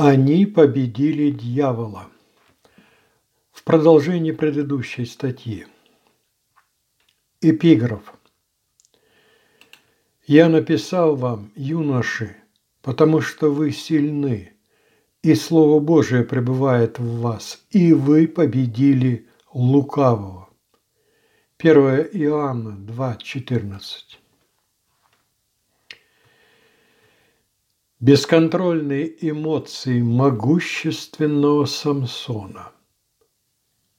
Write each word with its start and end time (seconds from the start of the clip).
Они 0.00 0.46
победили 0.46 1.32
дьявола. 1.32 2.06
В 3.50 3.64
продолжении 3.64 4.30
предыдущей 4.30 5.04
статьи. 5.04 5.66
Эпиграф. 7.40 8.14
Я 10.24 10.48
написал 10.48 11.16
вам, 11.16 11.50
юноши, 11.56 12.36
потому 12.80 13.20
что 13.20 13.52
вы 13.52 13.72
сильны, 13.72 14.52
и 15.24 15.34
Слово 15.34 15.80
Божие 15.80 16.22
пребывает 16.22 17.00
в 17.00 17.18
вас, 17.18 17.66
и 17.70 17.92
вы 17.92 18.28
победили 18.28 19.26
лукавого. 19.52 20.48
1 21.58 21.76
Иоанна 22.12 22.76
2,14 22.86 24.27
Бесконтрольные 28.00 29.12
эмоции 29.28 30.00
могущественного 30.00 31.64
Самсона 31.64 32.70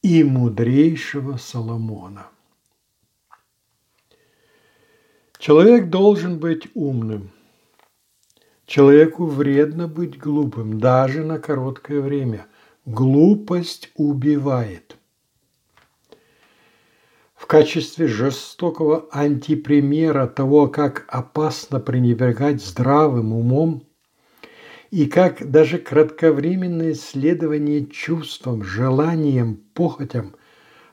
и 0.02 0.24
мудрейшего 0.24 1.36
Соломона. 1.36 2.28
Человек 5.38 5.90
должен 5.90 6.40
быть 6.40 6.70
умным. 6.76 7.32
Человеку 8.66 9.26
вредно 9.26 9.90
быть 9.90 10.18
глупым, 10.18 10.80
даже 10.80 11.26
на 11.26 11.38
короткое 11.38 12.00
время. 12.00 12.48
Глупость 12.86 13.92
убивает. 13.96 14.96
В 17.36 17.48
качестве 17.48 18.08
жестокого 18.08 19.10
антипримера 19.12 20.26
того, 20.26 20.70
как 20.70 21.04
опасно 21.10 21.82
пренебрегать 21.82 22.64
здравым 22.64 23.34
умом– 23.34 23.84
и 24.92 25.06
как 25.06 25.50
даже 25.52 25.78
кратковременное 25.78 26.96
следование 26.96 27.86
чувствам, 27.86 28.64
желаниям, 28.64 29.58
похотям 29.74 30.36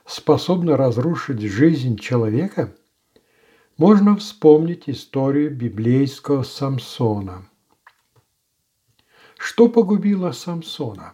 способно 0.05 0.77
разрушить 0.77 1.41
жизнь 1.41 1.97
человека, 1.97 2.75
можно 3.75 4.15
вспомнить 4.15 4.83
историю 4.87 5.53
библейского 5.55 6.43
Самсона. 6.43 7.47
Что 9.37 9.67
погубило 9.67 10.31
Самсона? 10.31 11.13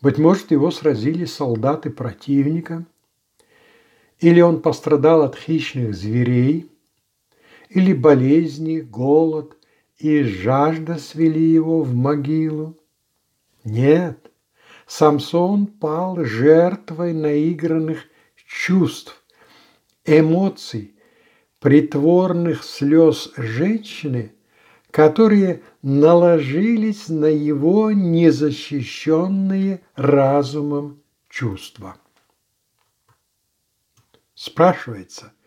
Быть 0.00 0.18
может, 0.18 0.50
его 0.50 0.70
сразили 0.70 1.24
солдаты 1.24 1.90
противника, 1.90 2.86
или 4.18 4.40
он 4.40 4.62
пострадал 4.62 5.22
от 5.22 5.36
хищных 5.36 5.94
зверей, 5.94 6.70
или 7.68 7.92
болезни, 7.92 8.80
голод– 8.80 9.56
и 10.02 10.24
жажда 10.24 10.98
свели 10.98 11.52
его 11.52 11.82
в 11.82 11.94
могилу? 11.94 12.76
Нет, 13.62 14.32
Самсон 14.84 15.68
пал 15.68 16.24
жертвой 16.24 17.12
наигранных 17.12 18.00
чувств, 18.34 19.22
эмоций, 20.04 20.96
притворных 21.60 22.64
слез 22.64 23.32
женщины, 23.36 24.34
которые 24.90 25.62
наложились 25.82 27.08
на 27.08 27.26
его 27.26 27.92
незащищенные 27.92 29.82
разумом 29.94 31.00
чувства. 31.28 31.96
Спрашивается– 34.34 35.32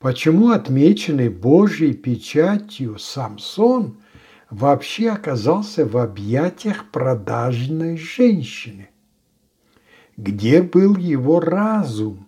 Почему 0.00 0.48
отмеченный 0.48 1.28
Божьей 1.28 1.92
печатью 1.92 2.98
Самсон 2.98 3.99
вообще 4.50 5.10
оказался 5.10 5.86
в 5.86 5.96
объятиях 5.96 6.90
продажной 6.90 7.96
женщины? 7.96 8.90
Где 10.16 10.62
был 10.62 10.96
его 10.96 11.40
разум? 11.40 12.26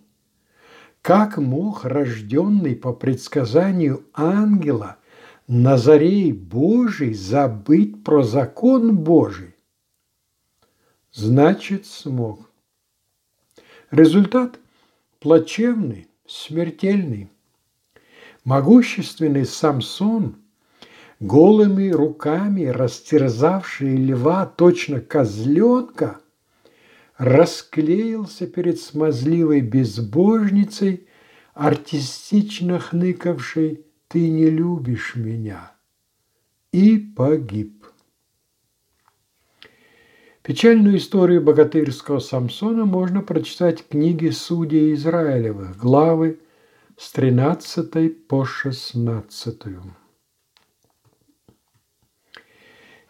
Как 1.01 1.37
мог 1.37 1.83
рожденный 1.83 2.75
по 2.75 2.93
предсказанию 2.93 4.05
ангела 4.13 4.97
Назарей 5.47 6.31
Божий 6.31 7.13
забыть 7.13 8.03
про 8.03 8.23
закон 8.23 8.95
Божий? 8.95 9.53
Значит, 11.11 11.85
смог. 11.85 12.49
Результат 13.91 14.59
плачевный, 15.19 16.07
смертельный. 16.25 17.29
Могущественный 18.45 19.45
Самсон, 19.45 20.42
голыми 21.23 21.89
руками 21.89 22.65
растерзавший 22.65 23.95
льва 23.95 24.45
точно 24.45 24.99
козленка, 24.99 26.19
расклеился 27.17 28.45
перед 28.45 28.79
смазливой 28.79 29.61
безбожницей, 29.61 31.07
артистично 31.53 32.77
хныкавшей 32.79 33.85
«Ты 34.09 34.29
не 34.29 34.49
любишь 34.49 35.15
меня» 35.15 35.71
и 36.73 36.97
погиб. 36.97 37.85
Печальную 40.41 40.97
историю 40.97 41.41
богатырского 41.41 42.19
Самсона 42.19 42.83
можно 42.83 43.21
прочитать 43.21 43.81
в 43.81 43.87
книге 43.87 44.33
«Судей 44.33 44.93
Израилевых», 44.93 45.77
главы 45.77 46.39
с 46.97 47.11
13 47.13 48.27
по 48.27 48.43
16. 48.43 50.02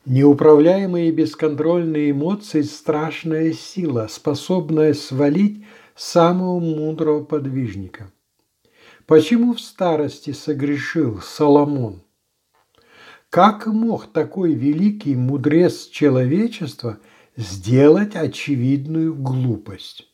Неуправляемые 0.06 1.12
бесконтрольные 1.12 2.12
эмоции– 2.12 2.62
страшная 2.64 3.54
сила, 3.54 4.08
способная 4.10 4.94
свалить 4.94 5.64
самого 5.96 6.60
мудрого 6.60 7.24
подвижника. 7.24 8.12
Почему 9.06 9.54
в 9.54 9.62
старости 9.62 10.32
согрешил 10.32 11.22
Соломон? 11.22 12.04
Как 13.30 13.66
мог 13.66 14.12
такой 14.12 14.54
великий 14.54 15.16
мудрец 15.16 15.88
человечества 15.88 17.00
сделать 17.38 18.16
очевидную 18.16 19.16
глупость? 19.16 20.10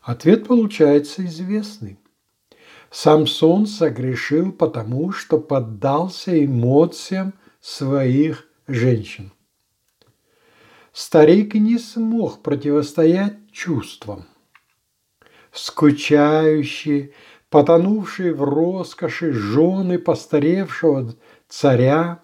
Ответ 0.00 0.46
получается 0.46 1.26
известный. 1.26 1.98
Самсон 2.90 3.66
согрешил 3.66 4.50
потому, 4.50 5.12
что 5.12 5.38
поддался 5.38 6.42
эмоциям 6.42 7.34
своих 7.62 8.48
женщин. 8.66 9.32
Старик 10.92 11.54
не 11.54 11.78
смог 11.78 12.42
противостоять 12.42 13.36
чувствам. 13.52 14.26
Скучающие, 15.52 17.12
потонувшие 17.48 18.34
в 18.34 18.42
роскоши 18.42 19.32
жены 19.32 19.98
постаревшего 19.98 21.14
царя, 21.48 22.20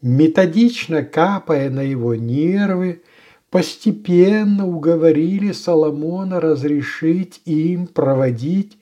методично 0.00 1.04
капая 1.04 1.68
на 1.70 1.80
его 1.80 2.14
нервы, 2.14 3.02
постепенно 3.50 4.66
уговорили 4.66 5.52
Соломона 5.52 6.40
разрешить 6.40 7.42
им 7.44 7.86
проводить 7.86 8.78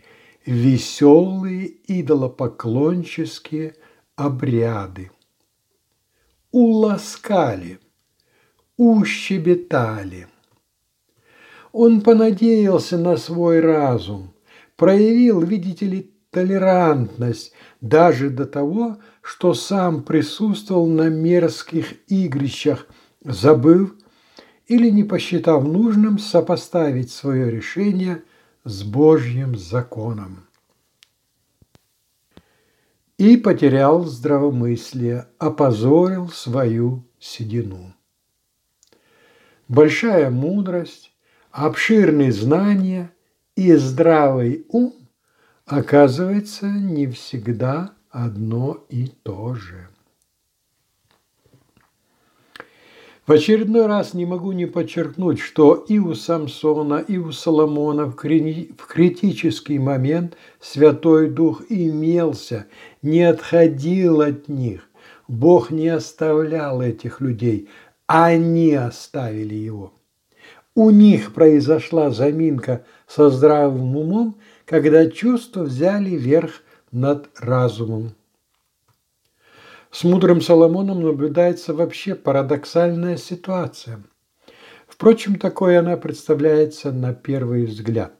веселые 0.46 1.72
идолопоклонческие 1.88 3.74
обряды. 4.14 5.10
Уласкали, 6.52 7.78
ущебетали. 8.76 10.26
Он 11.70 12.00
понадеялся 12.00 12.98
на 12.98 13.16
свой 13.16 13.60
разум, 13.60 14.32
проявил, 14.74 15.42
видите 15.42 15.86
ли, 15.86 16.10
толерантность 16.30 17.52
даже 17.80 18.30
до 18.30 18.46
того, 18.46 18.98
что 19.22 19.54
сам 19.54 20.02
присутствовал 20.02 20.88
на 20.88 21.08
мерзких 21.08 21.94
игрищах, 22.08 22.88
забыв 23.24 23.94
или 24.66 24.90
не 24.90 25.04
посчитав 25.04 25.64
нужным 25.64 26.18
сопоставить 26.18 27.12
свое 27.12 27.48
решение 27.48 28.24
с 28.64 28.82
Божьим 28.82 29.56
законом. 29.56 30.46
И 33.20 33.36
потерял 33.36 34.06
здравомыслие, 34.06 35.26
опозорил 35.36 36.30
свою 36.30 37.04
седину. 37.18 37.92
Большая 39.68 40.30
мудрость, 40.30 41.12
обширные 41.50 42.32
знания 42.32 43.12
и 43.56 43.74
здравый 43.74 44.64
ум 44.70 44.94
оказывается 45.66 46.64
не 46.64 47.08
всегда 47.08 47.92
одно 48.08 48.86
и 48.88 49.08
то 49.08 49.54
же. 49.54 49.90
В 53.30 53.32
очередной 53.32 53.86
раз 53.86 54.12
не 54.12 54.26
могу 54.26 54.50
не 54.50 54.66
подчеркнуть, 54.66 55.38
что 55.38 55.74
и 55.74 56.00
у 56.00 56.16
Самсона, 56.16 56.96
и 56.96 57.16
у 57.16 57.30
Соломона 57.30 58.06
в 58.06 58.16
критический 58.16 59.78
момент 59.78 60.36
Святой 60.58 61.30
Дух 61.30 61.62
имелся, 61.68 62.66
не 63.02 63.22
отходил 63.22 64.20
от 64.20 64.48
них. 64.48 64.88
Бог 65.28 65.70
не 65.70 65.88
оставлял 65.88 66.82
этих 66.82 67.20
людей, 67.20 67.68
они 68.06 68.74
оставили 68.74 69.54
его. 69.54 69.92
У 70.74 70.90
них 70.90 71.34
произошла 71.34 72.10
заминка 72.10 72.84
со 73.06 73.30
здравым 73.30 73.96
умом, 73.96 74.38
когда 74.64 75.08
чувства 75.08 75.62
взяли 75.62 76.10
верх 76.10 76.62
над 76.90 77.28
разумом. 77.38 78.14
С 79.90 80.04
мудрым 80.04 80.40
Соломоном 80.40 81.02
наблюдается 81.02 81.74
вообще 81.74 82.14
парадоксальная 82.14 83.16
ситуация. 83.16 84.02
Впрочем, 84.86 85.36
такой 85.36 85.78
она 85.78 85.96
представляется 85.96 86.92
на 86.92 87.12
первый 87.14 87.64
взгляд. 87.64 88.19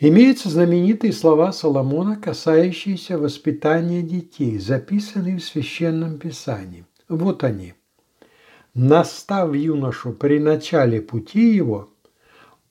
Имеются 0.00 0.48
знаменитые 0.48 1.12
слова 1.12 1.52
Соломона, 1.52 2.16
касающиеся 2.16 3.18
воспитания 3.18 4.00
детей, 4.02 4.58
записанные 4.58 5.38
в 5.38 5.44
Священном 5.44 6.18
Писании. 6.18 6.84
Вот 7.08 7.42
они. 7.42 7.74
«Настав 8.74 9.56
юношу 9.56 10.12
при 10.12 10.38
начале 10.38 11.00
пути 11.00 11.52
его, 11.52 11.90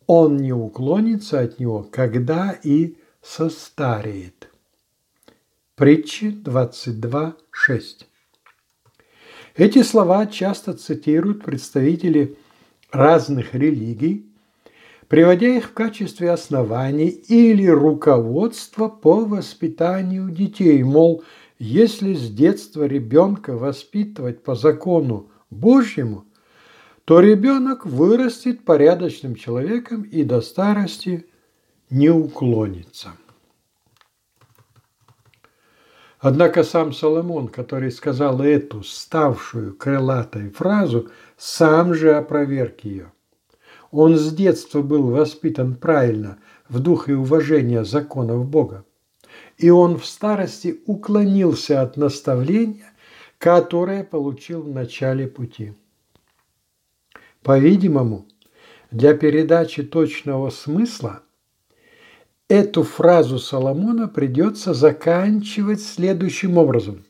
он 0.06 0.38
не 0.38 0.54
уклонится 0.54 1.42
от 1.42 1.60
него, 1.60 1.84
когда 1.84 2.58
и 2.64 2.96
состареет». 3.22 4.50
Притчи 5.76 6.28
22.6. 6.46 8.06
Эти 9.56 9.84
слова 9.84 10.28
часто 10.28 10.74
цитируют 10.74 11.44
представители 11.44 12.38
разных 12.90 13.54
религий, 13.54 14.32
приводя 15.08 15.48
их 15.48 15.66
в 15.66 15.74
качестве 15.74 16.32
оснований 16.32 17.10
или 17.10 17.68
руководства 17.68 18.88
по 18.88 19.26
воспитанию 19.26 20.30
детей. 20.30 20.84
Мол, 20.84 21.24
если 21.60 22.14
с 22.14 22.30
детства 22.30 22.84
ребенка 22.84 23.58
воспитывать 23.58 24.44
по 24.44 24.56
закону 24.56 25.30
Божьему, 25.50 26.26
то 27.06 27.22
ребенок 27.22 27.86
вырастет 27.86 28.66
порядочным 28.66 29.36
человеком 29.36 30.04
и 30.04 30.24
до 30.24 30.42
старости 30.42 31.26
не 31.90 32.10
уклонится. 32.10 33.14
Однако 36.20 36.64
сам 36.64 36.92
Соломон, 36.92 37.48
который 37.48 37.92
сказал 37.92 38.42
эту 38.42 38.84
ставшую 38.84 39.76
крылатой 39.76 40.50
фразу, 40.50 41.10
сам 41.38 41.94
же 41.94 42.16
опроверг 42.16 42.82
ее. 42.82 43.12
Он 43.92 44.18
с 44.18 44.34
детства 44.34 44.82
был 44.82 45.10
воспитан 45.10 45.76
правильно 45.76 46.38
в 46.68 46.80
духе 46.80 47.16
уважения 47.16 47.84
законов 47.84 48.46
Бога. 48.46 48.86
И 49.58 49.70
он 49.70 49.98
в 49.98 50.06
старости 50.06 50.82
уклонился 50.86 51.82
от 51.82 51.98
наставления, 51.98 52.94
которое 53.38 54.04
получил 54.04 54.64
в 54.64 54.70
начале 54.70 55.28
пути. 55.28 55.74
По-видимому, 57.44 58.26
для 58.92 59.14
передачи 59.14 59.84
точного 59.84 60.50
смысла 60.50 61.22
Эту 62.50 62.84
фразу 62.84 63.40
Соломона 63.40 64.08
придется 64.08 64.74
заканчивать 64.74 65.82
следующим 65.82 66.58
образом. 66.58 67.04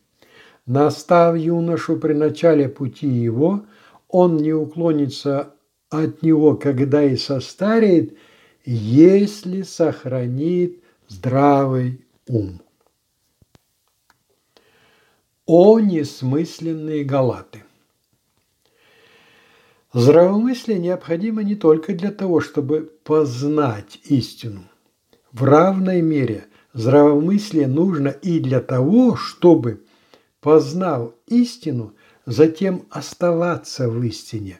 «Настав 0.65 1.37
юношу 1.37 1.97
при 1.97 2.13
начале 2.13 2.67
пути 2.67 3.07
его, 3.07 3.63
он 4.07 4.37
не 4.37 4.51
уклонится 4.51 5.53
от 5.89 6.21
него, 6.21 6.55
когда 6.55 7.03
и 7.03 7.15
состареет, 7.15 8.17
если 8.65 9.61
сохранит 9.61 10.83
здравый 11.07 12.05
ум». 12.27 12.61
О 15.45 15.79
несмысленные 15.79 17.03
галаты! 17.03 17.63
Здравомыслие 19.93 20.79
необходимо 20.79 21.43
не 21.43 21.55
только 21.55 21.93
для 21.93 22.11
того, 22.11 22.41
чтобы 22.41 22.91
познать 23.03 23.99
истину– 24.03 24.63
в 25.31 25.43
равной 25.43 26.01
мере 26.01 26.45
здравомыслие 26.73 27.67
нужно 27.67 28.07
и 28.07 28.39
для 28.39 28.59
того, 28.59 29.15
чтобы, 29.15 29.83
познав 30.41 31.13
истину, 31.27 31.93
затем 32.25 32.87
оставаться 32.89 33.89
в 33.89 34.01
истине, 34.03 34.59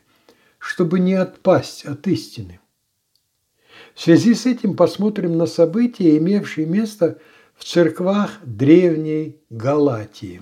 чтобы 0.68 1.00
не 1.00 1.14
отпасть 1.14 1.86
от 1.86 2.08
истины. 2.08 2.60
В 3.96 4.02
связи 4.02 4.34
с 4.34 4.46
этим 4.46 4.76
посмотрим 4.76 5.38
на 5.38 5.46
события, 5.46 6.18
имевшие 6.18 6.68
место 6.68 7.20
в 7.56 7.64
церквах 7.64 8.42
древней 8.44 9.40
Галатии. 9.50 10.42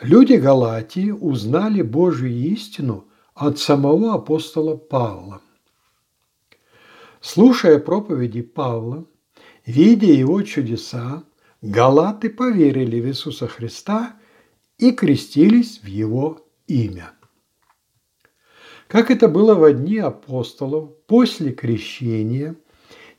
Люди 0.00 0.34
Галатии 0.34 1.10
узнали 1.10 1.82
Божью 1.82 2.30
истину 2.30 3.08
от 3.34 3.58
самого 3.58 4.14
апостола 4.14 4.76
Павла. 4.76 5.42
Слушая 7.20 7.80
проповеди 7.80 8.42
Павла, 8.42 9.06
видя 9.66 10.06
его 10.06 10.40
чудеса, 10.42 11.24
галаты 11.62 12.30
поверили 12.30 13.00
в 13.00 13.08
Иисуса 13.08 13.48
Христа 13.48 14.16
и 14.78 14.92
крестились 14.92 15.80
в 15.82 15.86
его 15.86 16.46
имя. 16.68 17.13
Как 18.88 19.10
это 19.10 19.28
было 19.28 19.54
в 19.54 19.72
дни 19.72 19.98
апостолов, 19.98 20.90
после 21.06 21.52
крещения, 21.52 22.54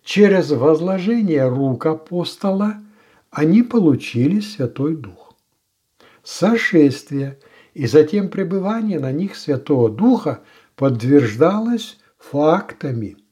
через 0.03 0.51
возложение 0.51 1.47
рук 1.47 1.85
апостола, 1.85 2.75
они 3.31 3.63
получили 3.63 4.39
Святой 4.39 4.95
Дух. 4.95 5.33
Сошествие 6.23 7.39
и 7.73 7.87
затем 7.87 8.29
пребывание 8.29 8.99
на 8.99 9.11
них 9.11 9.35
Святого 9.35 9.89
Духа 9.89 10.41
подтверждалось 10.75 11.97
фактами– 12.17 13.17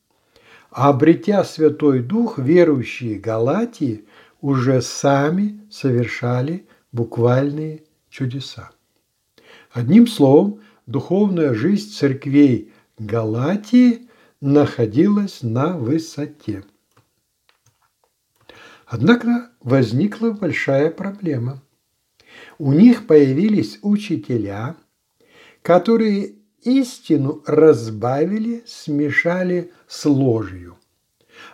Обретя 0.74 1.44
Святой 1.44 2.00
Дух, 2.00 2.40
верующие 2.40 3.20
Галатии 3.20 4.06
уже 4.42 4.82
сами 4.82 5.62
совершали 5.70 6.66
буквальные 6.92 7.84
чудеса. 8.10 8.72
Одним 9.72 10.08
словом, 10.08 10.62
духовная 10.86 11.54
жизнь 11.54 11.92
церквей 11.92 12.72
Галатии 12.98 14.08
находилась 14.42 15.42
на 15.42 15.78
высоте. 15.78 16.64
Однако 18.86 19.50
возникла 19.62 20.32
большая 20.32 20.92
проблема. 20.92 21.62
У 22.60 22.74
них 22.74 23.08
появились 23.08 23.80
учителя, 23.82 24.76
которые 25.62 26.36
истину 26.62 27.42
разбавили, 27.48 28.64
смешали 28.68 29.72
с 29.88 30.06
ложью. 30.06 30.78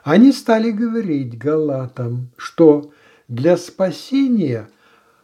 Они 0.03 0.31
стали 0.31 0.71
говорить 0.71 1.37
галатам, 1.37 2.31
что 2.35 2.91
для 3.27 3.57
спасения 3.57 4.69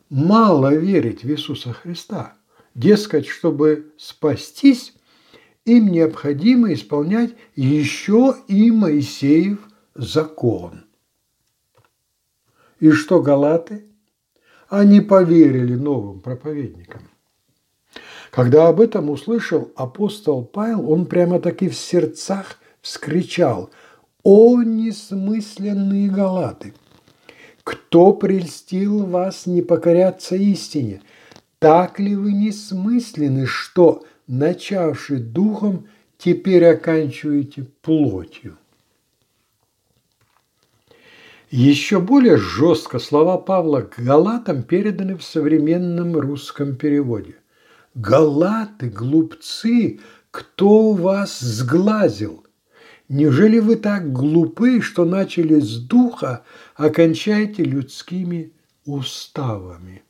мало 0.10 0.74
верить 0.74 1.24
в 1.24 1.30
Иисуса 1.30 1.74
Христа. 1.74 2.35
Дескать, 2.75 3.25
чтобы 3.25 3.94
спастись, 3.98 4.94
им 5.63 5.88
необходимо 5.88 6.74
исполнять 6.74 7.34
еще 7.55 8.36
и 8.50 8.70
Моисеев 8.70 9.60
закон. 9.96 10.86
И 12.82 12.91
что 12.91 13.22
галаты? 13.22 13.86
Они 14.67 15.00
поверили 15.00 15.75
новым 15.75 16.20
проповедникам. 16.20 17.03
Когда 18.29 18.67
об 18.67 18.82
этом 18.82 19.10
услышал 19.10 19.72
апостол 19.77 20.44
Павел, 20.44 20.91
он 20.91 21.05
прямо-таки 21.05 21.70
в 21.70 21.75
сердцах 21.75 22.60
вскричал 22.82 23.70
«О 24.24 24.62
несмысленные 24.62 26.10
галаты! 26.10 26.74
Кто 27.63 28.12
прельстил 28.12 29.05
вас 29.05 29.46
не 29.46 29.62
покоряться 29.62 30.36
истине? 30.36 31.01
Так 31.66 32.00
ли 32.00 32.16
вы 32.16 32.32
несмысленны, 32.34 33.48
что, 33.48 34.06
начавши 34.28 35.18
духом, 35.18 35.88
теперь 36.20 36.64
оканчиваете 36.64 37.66
плотью?» 37.82 38.60
Еще 41.50 42.00
более 42.00 42.38
жестко 42.38 43.00
слова 43.00 43.40
Павла 43.40 43.82
к 43.82 43.98
Галатам 43.98 44.62
переданы 44.62 45.18
в 45.18 45.24
современном 45.24 46.16
русском 46.16 46.76
переводе. 46.76 47.38
Галаты, 47.96 48.88
глупцы, 48.88 50.00
кто 50.30 50.92
вас 50.94 51.40
сглазил? 51.40 52.46
Неужели 53.10 53.58
вы 53.58 53.78
так 53.78 54.14
глупы, 54.14 54.82
что 54.82 55.04
начали 55.04 55.60
с 55.60 55.78
духа, 55.80 56.44
окончаете 56.76 57.64
людскими 57.64 58.54
уставами? 58.86 60.05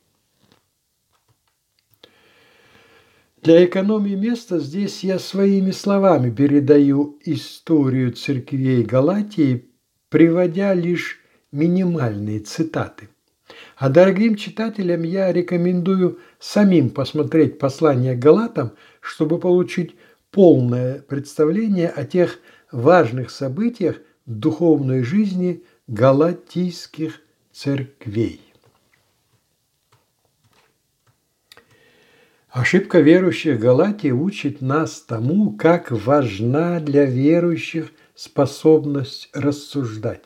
Для 3.46 3.64
экономии 3.64 4.16
места 4.16 4.58
здесь 4.58 5.04
я 5.04 5.20
своими 5.20 5.70
словами 5.70 6.30
передаю 6.34 7.16
историю 7.24 8.10
церквей 8.10 8.82
Галатии, 8.82 9.70
приводя 10.08 10.74
лишь 10.74 11.20
минимальные 11.52 12.40
цитаты. 12.40 13.08
А 13.76 13.88
дорогим 13.88 14.34
читателям 14.34 15.04
я 15.04 15.32
рекомендую 15.32 16.18
самим 16.40 16.90
посмотреть 16.90 17.60
послание 17.60 18.16
к 18.16 18.18
Галатам, 18.18 18.72
чтобы 19.00 19.38
получить 19.38 19.94
полное 20.32 20.98
представление 21.02 21.88
о 21.88 22.04
тех 22.04 22.40
важных 22.72 23.30
событиях 23.30 23.98
в 24.26 24.34
духовной 24.34 25.04
жизни 25.04 25.62
галатийских 25.86 27.20
церквей. 27.52 28.45
Ошибка 32.56 33.00
верующих 33.00 33.60
Галатии 33.60 34.12
учит 34.12 34.62
нас 34.62 35.02
тому, 35.02 35.50
как 35.50 35.90
важна 35.90 36.80
для 36.80 37.04
верующих 37.04 37.92
способность 38.14 39.28
рассуждать. 39.34 40.22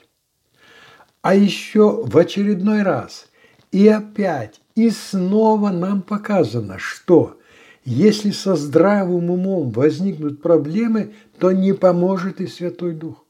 А 1.22 1.34
еще 1.34 2.04
в 2.04 2.16
очередной 2.16 2.84
раз 2.84 3.26
и 3.72 3.88
опять 3.88 4.60
и 4.76 4.90
снова 4.90 5.70
нам 5.70 6.02
показано, 6.02 6.78
что 6.78 7.36
если 7.84 8.30
со 8.30 8.54
здравым 8.54 9.28
умом 9.28 9.70
возникнут 9.70 10.40
проблемы, 10.40 11.14
то 11.40 11.50
не 11.50 11.72
поможет 11.72 12.40
и 12.40 12.46
Святой 12.46 12.92
Дух. 12.92 13.24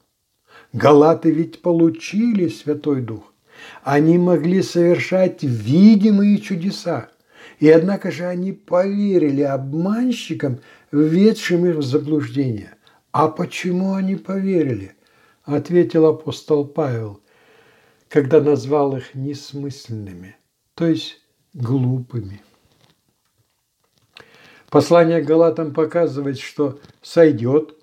Галаты 0.73 1.31
ведь 1.31 1.63
получили 1.63 2.49
Святой 2.49 3.01
Дух. 3.01 3.33
Они 3.81 4.19
могли 4.19 4.61
совершать 4.61 5.41
видимые 5.41 6.37
чудеса. 6.37 7.09
И 7.59 7.69
однако 7.69 8.11
же 8.11 8.25
они 8.25 8.51
поверили 8.53 9.41
обманщикам, 9.41 10.59
введшим 10.91 11.65
их 11.65 11.77
в 11.77 11.83
заблуждение. 11.83 12.75
А 13.11 13.27
почему 13.27 13.93
они 13.93 14.15
поверили? 14.15 14.95
Ответил 15.43 16.05
апостол 16.05 16.65
Павел, 16.65 17.21
когда 18.07 18.41
назвал 18.41 18.95
их 18.95 19.15
несмысленными, 19.15 20.37
то 20.75 20.85
есть 20.85 21.19
глупыми. 21.53 22.41
Послание 24.69 25.21
Галатам 25.21 25.73
показывает, 25.73 26.39
что 26.39 26.79
сойдет 27.01 27.75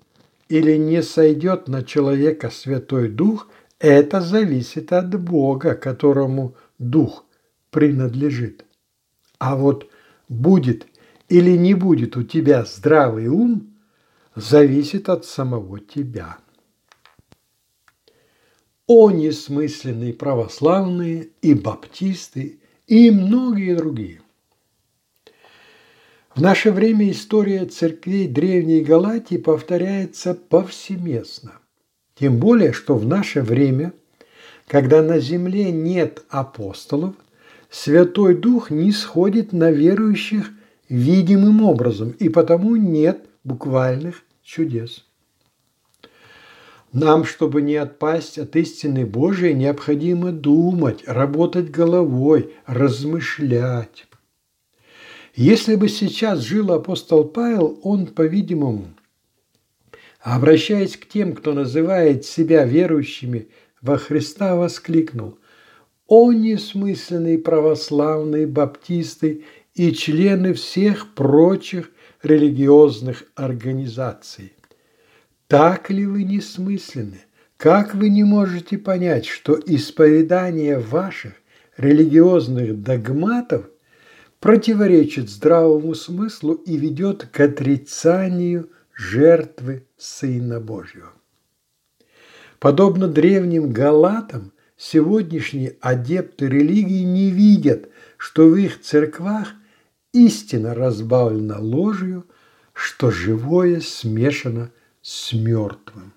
или 0.47 0.75
не 0.77 1.03
сойдет 1.03 1.67
на 1.67 1.83
человека 1.83 2.49
Святой 2.49 3.09
Дух, 3.09 3.47
это 3.77 4.21
зависит 4.21 4.91
от 4.91 5.21
Бога, 5.21 5.75
которому 5.75 6.55
Дух 6.79 7.25
принадлежит. 7.69 8.65
А 9.39 9.55
вот 9.55 9.89
будет 10.27 10.87
или 11.27 11.57
не 11.57 11.73
будет 11.73 12.17
у 12.17 12.23
тебя 12.23 12.65
здравый 12.65 13.27
ум, 13.27 13.73
зависит 14.35 15.09
от 15.09 15.25
самого 15.25 15.79
тебя. 15.79 16.37
О 18.87 19.11
несмысленные 19.11 20.13
православные 20.13 21.29
и 21.41 21.53
баптисты 21.53 22.59
и 22.87 23.11
многие 23.11 23.75
другие– 23.75 24.21
в 26.39 26.41
наше 26.41 26.71
время 26.71 27.11
история 27.11 27.65
церквей 27.65 28.25
Древней 28.25 28.81
Галатии 28.81 29.35
повторяется 29.35 30.33
повсеместно. 30.33 31.59
Тем 32.15 32.39
более, 32.39 32.71
что 32.71 32.95
в 32.95 33.05
наше 33.05 33.41
время, 33.41 33.91
когда 34.65 35.01
на 35.01 35.19
земле 35.19 35.69
нет 35.69 36.23
апостолов, 36.29 37.15
Святой 37.69 38.35
Дух 38.35 38.71
не 38.71 38.91
сходит 38.91 39.53
на 39.53 39.71
верующих 39.71 40.51
видимым 40.89 41.61
образом, 41.61 42.11
и 42.11 42.29
потому 42.29 42.75
нет 42.75 43.25
буквальных 43.43 44.23
чудес. 44.43 45.05
Нам, 46.91 47.23
чтобы 47.23 47.61
не 47.61 47.75
отпасть 47.75 48.39
от 48.39 48.55
истины 48.55 49.05
Божией, 49.05 49.53
необходимо 49.53 50.31
думать, 50.31 51.03
работать 51.05 51.69
головой, 51.69 52.55
размышлять. 52.65 54.07
Если 55.35 55.75
бы 55.75 55.87
сейчас 55.87 56.39
жил 56.39 56.71
апостол 56.71 57.23
Павел, 57.23 57.79
он, 57.83 58.07
по-видимому, 58.07 58.87
обращаясь 60.19 60.97
к 60.97 61.07
тем, 61.07 61.33
кто 61.33 61.53
называет 61.53 62.25
себя 62.25 62.65
верующими 62.65 63.49
во 63.81 63.97
Христа, 63.99 64.55
воскликнул 64.55 65.37
«О 66.09 66.33
несмысленные 66.33 67.37
православные 67.37 68.47
баптисты 68.47 69.45
и 69.73 69.93
члены 69.93 70.53
всех 70.53 71.13
прочих 71.13 71.91
религиозных 72.23 73.23
организаций! 73.35 74.51
Так 75.47 75.89
ли 75.89 76.05
вы 76.05 76.23
несмысленны? 76.23 77.21
Как 77.55 77.95
вы 77.95 78.09
не 78.09 78.23
можете 78.23 78.77
понять, 78.77 79.25
что 79.25 79.57
исповедание 79.65 80.79
ваших 80.79 81.33
религиозных 81.77 82.81
догматов– 82.81 83.69
противоречит 84.39 85.29
здравому 85.29 85.93
смыслу 85.93 86.53
и 86.53 86.77
ведет 86.77 87.27
к 87.31 87.39
отрицанию 87.39 88.69
жертвы 88.93 89.85
Сына 89.97 90.59
Божьего. 90.59 91.13
Подобно 92.59 93.07
древним 93.07 93.71
галатам, 93.71 94.51
сегодняшние 94.79 95.77
адепты 95.81 96.47
религии 96.47 97.03
не 97.03 97.29
видят, 97.29 97.89
что 98.17 98.47
в 98.47 98.55
их 98.55 98.81
церквах 98.81 99.49
истина 100.13 100.73
разбавлена 100.73 101.59
ложью, 101.59 102.25
что 102.73 103.11
живое 103.11 103.81
смешано 103.81 104.71
с 105.03 105.33
мертвым. 105.33 106.13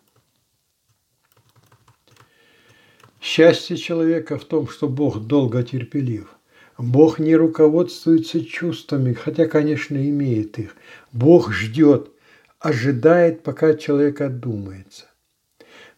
Счастье 3.20 3.76
человека 3.76 4.38
в 4.38 4.44
том, 4.46 4.66
что 4.66 4.88
Бог 4.88 5.26
долго 5.26 5.62
терпелив– 5.62 6.34
Бог 6.78 7.18
не 7.18 7.36
руководствуется 7.36 8.44
чувствами, 8.44 9.12
хотя, 9.12 9.46
конечно, 9.46 9.96
имеет 9.96 10.58
их. 10.58 10.74
Бог 11.12 11.52
ждет, 11.52 12.10
ожидает, 12.58 13.42
пока 13.42 13.74
человек 13.74 14.20
отдумается. 14.20 15.06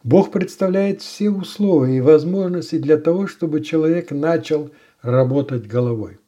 Бог 0.05 0.31
представляет 0.31 1.01
все 1.01 1.31
условия 1.31 1.97
и 1.97 2.03
возможности 2.03 2.77
для 2.77 2.99
того, 2.99 3.27
чтобы 3.27 3.63
человек 3.63 4.11
начал 4.11 4.71
работать 5.01 5.67
головой. 5.67 6.19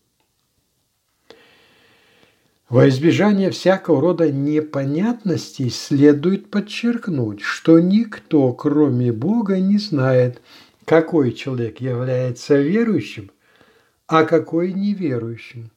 Во 2.70 2.88
избежание 2.88 3.50
всякого 3.50 4.00
рода 4.00 4.32
непонятностей 4.32 5.68
следует 5.68 6.50
подчеркнуть, 6.50 7.42
что 7.42 7.78
никто, 7.78 8.52
кроме 8.54 9.12
Бога, 9.12 9.60
не 9.60 9.76
знает, 9.76 10.40
какой 10.86 11.32
человек 11.32 11.80
является 11.80 12.56
верующим, 12.56 13.30
а 14.06 14.24
какой 14.24 14.72
неверующим. 14.72 15.70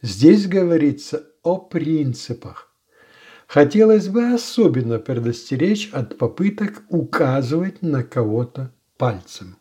Здесь 0.00 0.46
говорится 0.46 1.26
о 1.42 1.58
принципах. 1.58 2.73
Хотелось 3.46 4.08
бы 4.08 4.32
особенно 4.32 4.98
предостеречь 4.98 5.90
от 5.92 6.18
попыток 6.18 6.84
указывать 6.88 7.82
на 7.82 8.02
кого-то 8.02 8.72
пальцем. 8.96 9.56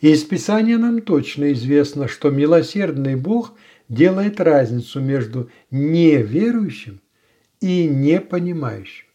Из 0.00 0.22
Писания 0.24 0.78
нам 0.78 1.00
точно 1.02 1.52
известно, 1.52 2.06
что 2.06 2.30
милосердный 2.30 3.16
Бог 3.16 3.54
делает 3.88 4.40
разницу 4.40 5.00
между 5.00 5.50
неверующим 5.70 7.00
и 7.60 7.86
непонимающим. 7.86 9.06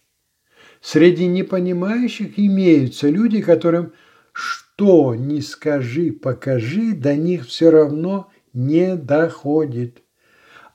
Среди 0.81 1.27
непонимающих 1.27 2.37
имеются 2.37 3.09
люди, 3.09 3.41
которым 3.41 3.93
что 4.33 5.15
ни 5.15 5.39
скажи, 5.39 6.11
покажи, 6.11 6.93
до 6.93 7.15
них 7.15 7.45
все 7.47 7.69
равно 7.69 8.29
не 8.51 8.97
доходит. 8.97 10.02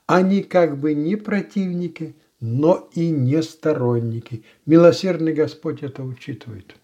Они 0.09 0.41
как 0.41 0.79
бы 0.79 0.95
не 0.95 1.15
противники, 1.15 2.15
но 2.39 2.89
и 2.93 3.11
не 3.11 3.43
сторонники. 3.43 4.43
Милосердный 4.65 5.33
Господь 5.33 5.83
это 5.83 6.01
учитывает. 6.01 6.75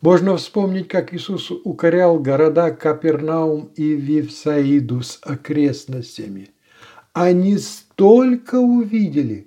Можно 0.00 0.38
вспомнить, 0.38 0.88
как 0.88 1.12
Иисус 1.12 1.50
укорял 1.50 2.18
города 2.18 2.70
Капернаум 2.70 3.72
и 3.76 3.92
Вифсаиду 3.92 5.02
с 5.02 5.18
окрестностями. 5.20 6.48
Они 7.12 7.58
столько 7.58 8.54
увидели, 8.54 9.46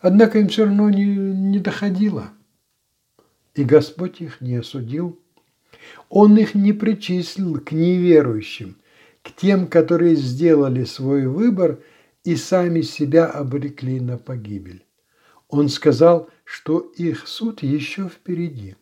однако 0.00 0.38
им 0.38 0.48
все 0.48 0.64
равно 0.64 0.88
не, 0.88 1.04
не 1.04 1.58
доходило. 1.58 2.30
И 3.54 3.62
Господь 3.62 4.22
их 4.22 4.40
не 4.40 4.56
осудил, 4.56 5.20
он 6.08 6.38
их 6.38 6.54
не 6.54 6.72
причислил 6.72 7.60
к 7.60 7.72
неверующим, 7.72 8.76
к 9.22 9.32
тем, 9.34 9.66
которые 9.66 10.16
сделали 10.16 10.84
свой 10.84 11.26
выбор 11.26 11.82
и 12.24 12.36
сами 12.36 12.82
себя 12.82 13.26
обрекли 13.26 14.00
на 14.00 14.18
погибель. 14.18 14.84
Он 15.48 15.68
сказал, 15.68 16.30
что 16.44 16.80
их 16.80 17.26
суд 17.28 17.62
еще 17.62 18.08
впереди. 18.08 18.76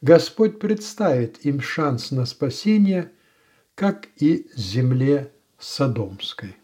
Господь 0.00 0.58
представит 0.58 1.44
им 1.44 1.60
шанс 1.60 2.10
на 2.10 2.26
спасение, 2.26 3.10
как 3.74 4.08
и 4.16 4.48
земле 4.54 5.32
Содомской. 5.58 6.56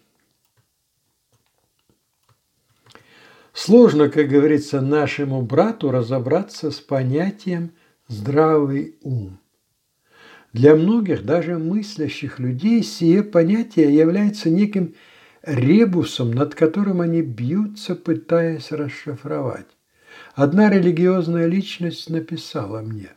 Сложно, 3.52 4.08
как 4.08 4.28
говорится, 4.28 4.80
нашему 4.80 5.42
брату 5.42 5.90
разобраться 5.90 6.70
с 6.70 6.80
понятием– 6.80 7.72
здравый 8.08 8.96
ум. 9.02 9.38
Для 10.54 10.76
многих, 10.76 11.24
даже 11.24 11.58
мыслящих 11.58 12.38
людей, 12.38 12.84
сие 12.84 13.24
понятие 13.24 13.92
является 13.92 14.50
неким 14.50 14.94
ребусом, 15.42 16.30
над 16.30 16.54
которым 16.54 17.00
они 17.00 17.22
бьются, 17.22 17.96
пытаясь 17.96 18.70
расшифровать. 18.70 19.66
Одна 20.36 20.70
религиозная 20.70 21.46
личность 21.46 22.08
написала 22.08 22.82
мне, 22.82 23.10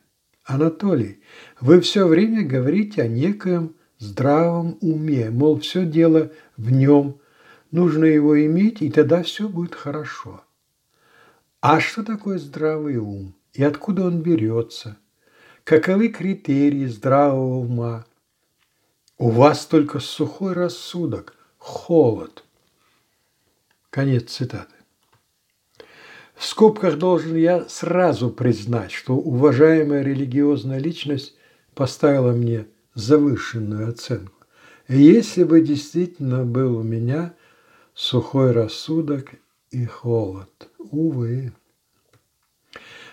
«Анатолий, 0.46 1.20
вы 1.62 1.80
все 1.82 2.08
время 2.08 2.44
говорите 2.44 3.04
о 3.04 3.08
некоем 3.08 3.76
здравом 4.00 4.80
уме, 4.82 5.30
мол, 5.30 5.60
все 5.60 5.86
дело 5.86 6.32
в 6.58 6.72
нем, 6.72 7.20
нужно 7.70 8.06
его 8.06 8.44
иметь, 8.48 8.82
и 8.82 8.90
тогда 8.90 9.22
все 9.22 9.48
будет 9.48 9.76
хорошо». 9.76 10.44
А 11.62 11.80
что 11.82 12.04
такое 12.04 12.40
здравый 12.40 12.98
ум 12.98 13.36
и 13.54 13.64
откуда 13.64 14.06
он 14.06 14.24
берется? 14.24 14.98
Каковы 15.68 16.08
критерии 16.08 16.86
здравого 16.86 17.58
ума? 17.58 18.06
У 19.18 19.32
вас 19.32 19.66
только 19.66 20.00
сухой 20.00 20.54
рассудок, 20.54 21.36
холод. 21.58 22.46
Конец 23.90 24.32
цитаты. 24.32 24.76
В 26.36 26.46
скобках 26.46 26.98
должен 26.98 27.36
я 27.36 27.68
сразу 27.68 28.30
признать, 28.30 28.94
что 28.94 29.18
уважаемая 29.18 30.04
религиозная 30.04 30.80
личность 30.80 31.36
поставила 31.76 32.32
мне 32.32 32.68
завышенную 32.94 33.90
оценку. 33.90 34.46
Если 34.88 35.44
бы 35.44 35.60
действительно 35.60 36.46
был 36.46 36.78
у 36.78 36.84
меня 36.84 37.34
сухой 37.94 38.54
рассудок 38.54 39.32
и 39.72 39.84
холод. 39.84 40.70
Увы. 40.78 41.52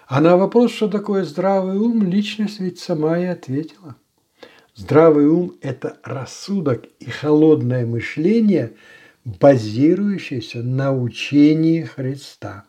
А 0.06 0.20
на 0.20 0.37
вопрос, 0.37 0.73
что 0.73 0.88
такое 0.88 1.25
здравый 1.25 1.78
ум, 1.78 2.02
личность 2.02 2.61
ведь 2.61 2.78
сама 2.78 3.18
и 3.18 3.25
ответила. 3.25 3.96
Здравый 4.75 5.26
ум– 5.26 5.56
это 5.62 5.99
рассудок 6.02 6.84
и 6.99 7.08
холодное 7.08 7.87
мышление, 7.87 8.73
базирующееся 9.25 10.62
на 10.62 10.92
учении 10.94 11.82
Христа. 11.82 12.64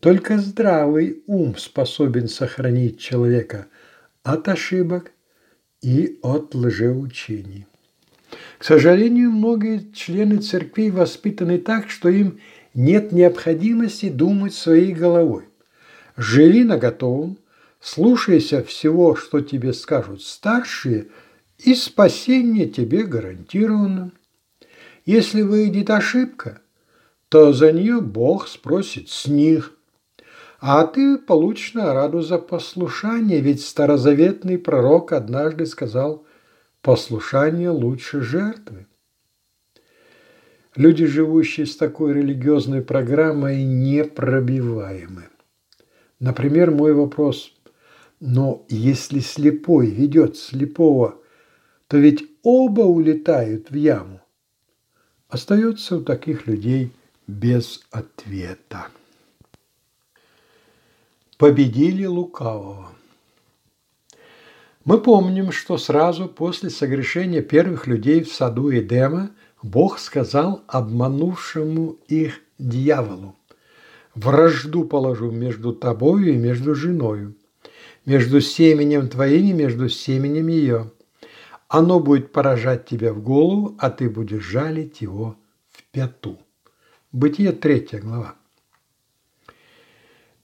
Только 0.00 0.38
здравый 0.38 1.22
ум 1.26 1.56
способен 1.56 2.26
сохранить 2.28 2.98
человека 2.98 3.66
от 4.24 4.48
ошибок 4.48 5.12
и 5.80 6.18
от 6.22 6.54
лжеучений. 6.56 7.66
К 8.58 8.64
сожалению, 8.64 9.30
многие 9.30 9.92
члены 9.92 10.38
церкви 10.38 10.90
воспитаны 10.90 11.58
так, 11.58 11.88
что 11.88 12.08
им 12.08 12.40
нет 12.74 13.12
необходимости 13.12 14.08
думать 14.08 14.54
своей 14.54 14.92
головой. 14.92 15.44
Живи 16.22 16.62
на 16.62 16.78
готовом, 16.78 17.36
слушайся 17.80 18.62
всего, 18.62 19.16
что 19.16 19.40
тебе 19.40 19.72
скажут 19.72 20.22
старшие, 20.22 21.08
и 21.58 21.74
спасение 21.74 22.68
тебе 22.68 23.02
гарантировано. 23.02 24.12
Если 25.04 25.42
выйдет 25.42 25.90
ошибка, 25.90 26.60
то 27.28 27.52
за 27.52 27.72
нее 27.72 28.00
Бог 28.00 28.46
спросит 28.46 29.08
с 29.08 29.26
них, 29.26 29.72
а 30.60 30.86
ты 30.86 31.18
получишь 31.18 31.74
награду 31.74 32.20
за 32.20 32.38
послушание, 32.38 33.40
ведь 33.40 33.60
старозаветный 33.60 34.58
пророк 34.58 35.10
однажды 35.10 35.66
сказал 35.66 36.24
«послушание 36.82 37.70
лучше 37.70 38.20
жертвы». 38.20 38.86
Люди, 40.76 41.04
живущие 41.04 41.66
с 41.66 41.76
такой 41.76 42.12
религиозной 42.12 42.80
программой, 42.80 43.64
непробиваемы. 43.64 45.31
Например, 46.22 46.70
мой 46.70 46.94
вопрос. 46.94 47.52
Но 48.20 48.64
если 48.68 49.18
слепой 49.18 49.88
ведет 49.88 50.36
слепого, 50.36 51.16
то 51.88 51.96
ведь 51.96 52.22
оба 52.44 52.82
улетают 52.82 53.70
в 53.70 53.74
яму. 53.74 54.20
Остается 55.28 55.96
у 55.96 56.00
таких 56.00 56.46
людей 56.46 56.92
без 57.26 57.84
ответа. 57.90 58.86
Победили 61.38 62.04
лукавого. 62.04 62.92
Мы 64.84 65.00
помним, 65.00 65.50
что 65.50 65.76
сразу 65.76 66.28
после 66.28 66.70
согрешения 66.70 67.42
первых 67.42 67.88
людей 67.88 68.22
в 68.22 68.32
саду 68.32 68.72
Эдема– 68.72 69.32
Бог 69.62 70.00
сказал 70.00 70.64
обманувшему 70.66 71.96
их 72.08 72.40
дьяволу, 72.58 73.36
«Вражду 74.14 74.84
положу 74.84 75.30
между 75.30 75.72
тобою 75.72 76.34
и 76.34 76.36
между 76.36 76.74
женою, 76.74 77.34
между 78.04 78.40
семенем 78.40 79.08
твоим 79.08 79.46
и 79.46 79.52
между 79.52 79.88
семенем 79.88 80.48
ее. 80.48 80.92
Оно 81.68 81.98
будет 81.98 82.32
поражать 82.32 82.86
тебя 82.86 83.12
в 83.12 83.22
голову, 83.22 83.76
а 83.78 83.90
ты 83.90 84.10
будешь 84.10 84.44
жалить 84.44 85.00
его 85.00 85.36
в 85.70 85.82
пяту». 85.90 86.38
Бытие 87.10 87.52
третья 87.52 88.00
глава. 88.00 88.36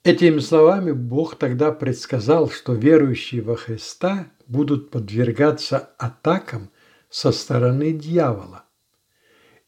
Этими 0.04 0.38
словами 0.38 0.92
Бог 0.92 1.36
тогда 1.36 1.72
предсказал, 1.72 2.50
что 2.50 2.74
верующие 2.74 3.42
во 3.42 3.56
Христа 3.56 4.28
будут 4.46 4.90
подвергаться 4.90 5.90
атакам 5.98 6.70
со 7.10 7.32
стороны 7.32 7.92
дьявола 7.92 8.64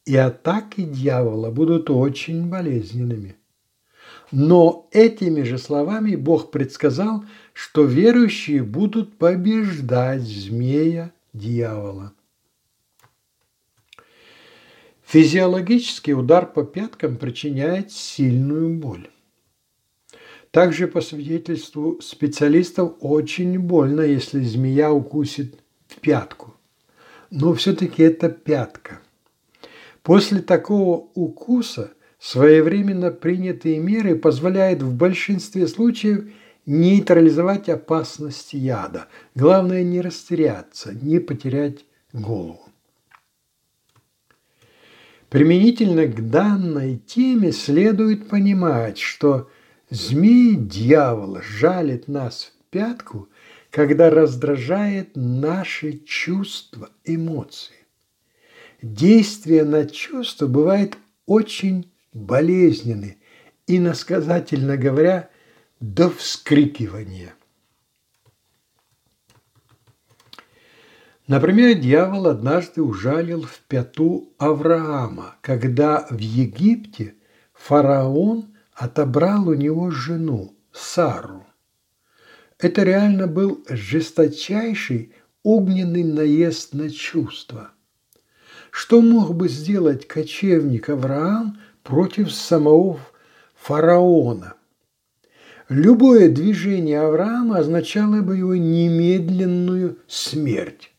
и 0.05 0.17
атаки 0.17 0.83
дьявола 0.83 1.51
будут 1.51 1.91
очень 1.91 2.49
болезненными. 2.49 3.37
Но 4.31 4.89
этими 4.93 5.43
же 5.43 5.59
словами 5.59 6.15
Бог 6.15 6.51
предсказал, 6.51 7.25
что 7.53 7.85
верующие 7.85 8.63
будут 8.63 9.17
побеждать 9.19 10.23
змея 10.23 11.13
дьявола. 11.33 12.13
Физиологический 15.05 16.15
удар 16.15 16.47
по 16.47 16.63
пяткам 16.63 17.17
причиняет 17.17 17.91
сильную 17.91 18.79
боль. 18.79 19.09
Также, 20.53 20.87
по 20.87 21.01
свидетельству 21.01 22.01
специалистов, 22.01 22.95
очень 23.01 23.59
больно, 23.59 24.03
если 24.03 24.41
змея 24.41 24.93
укусит 24.93 25.59
в 25.89 25.97
пятку. 25.97 26.55
Но 27.31 27.55
все-таки 27.55 28.03
это 28.03 28.29
пятка– 28.29 29.01
После 30.03 30.41
такого 30.41 31.09
укуса 31.15 31.93
своевременно 32.21 33.11
принятые 33.11 33.79
меры 33.79 34.15
позволяют 34.15 34.83
в 34.83 34.95
большинстве 34.95 35.67
случаев 35.67 36.31
нейтрализовать 36.67 37.69
опасность 37.69 38.53
яда. 38.53 39.09
Главное 39.35 39.83
не 39.83 40.01
растеряться, 40.01 40.93
не 40.93 41.19
потерять 41.19 41.85
голову. 42.13 42.69
Применительно 45.31 46.07
к 46.07 46.31
данной 46.31 46.97
теме 46.99 47.53
следует 47.53 48.29
понимать, 48.29 48.99
что 48.99 49.49
змей 49.89 50.57
дьявола 50.57 51.41
жалит 51.43 52.09
нас 52.09 52.53
в 52.59 52.71
пятку, 52.71 53.29
когда 53.71 54.11
раздражает 54.11 55.11
наши 55.15 55.99
чувства, 55.99 56.91
эмоции 57.05 57.81
действие 58.83 59.65
на 59.65 59.87
чувство 59.87 60.47
бывает 60.47 60.97
очень 61.27 61.90
болезненны 62.13 63.19
и, 63.67 63.79
насказательно 63.79 64.77
говоря, 64.77 65.31
до 65.81 66.11
вскрикивания. 66.11 67.35
Например, 71.27 71.79
дьявол 71.79 72.27
однажды 72.27 72.83
ужалил 72.83 73.43
в 73.43 73.61
пяту 73.61 74.35
Авраама, 74.39 75.37
когда 75.43 76.07
в 76.11 76.19
Египте 76.19 77.15
фараон 77.53 78.57
отобрал 78.75 79.49
у 79.49 79.55
него 79.55 79.91
жену 79.91 80.57
Сару. 80.73 81.47
Это 82.59 82.83
реально 82.83 83.27
был 83.27 83.65
жесточайший 83.69 85.15
огненный 85.45 86.05
наезд 86.05 86.75
на 86.75 86.91
чувства– 86.91 87.71
что 88.71 89.01
мог 89.01 89.35
бы 89.35 89.49
сделать 89.49 90.07
кочевник 90.07 90.89
Авраам 90.89 91.59
против 91.83 92.33
самого 92.33 93.01
фараона? 93.55 94.55
Любое 95.69 96.29
движение 96.29 97.01
Авраама 97.01 97.59
означало 97.59 98.23
бы 98.23 98.37
его 98.37 98.57
немедленную 98.57 99.99
смерть. 100.09 100.93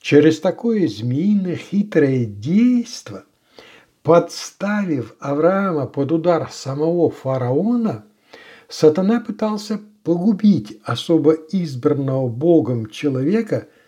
Через 0.00 0.40
такое 0.40 0.88
змеиное 0.88 1.56
хитрое 1.56 2.24
действо, 2.24 3.24
подставив 4.02 5.14
Авраама 5.20 5.86
под 5.86 6.12
удар 6.12 6.50
самого 6.50 7.10
фараона, 7.10 8.06
сатана 8.68 9.20
пытался 9.20 9.80
погубить 10.04 10.80
особо 10.84 11.32
избранного 11.32 12.28
Богом 12.28 12.88
человека– 12.88 13.68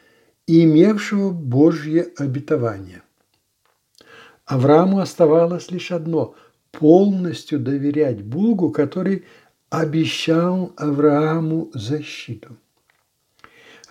имевшего 0.58 1.30
Божье 1.30 2.12
обетование. 2.16 3.02
Аврааму 4.50 4.98
оставалось 4.98 5.70
лишь 5.70 5.92
одно– 5.92 6.34
полностью 6.72 7.60
доверять 7.60 8.22
Богу, 8.22 8.70
который 8.70 9.24
обещал 9.70 10.72
Аврааму 10.76 11.70
защиту. 11.72 12.56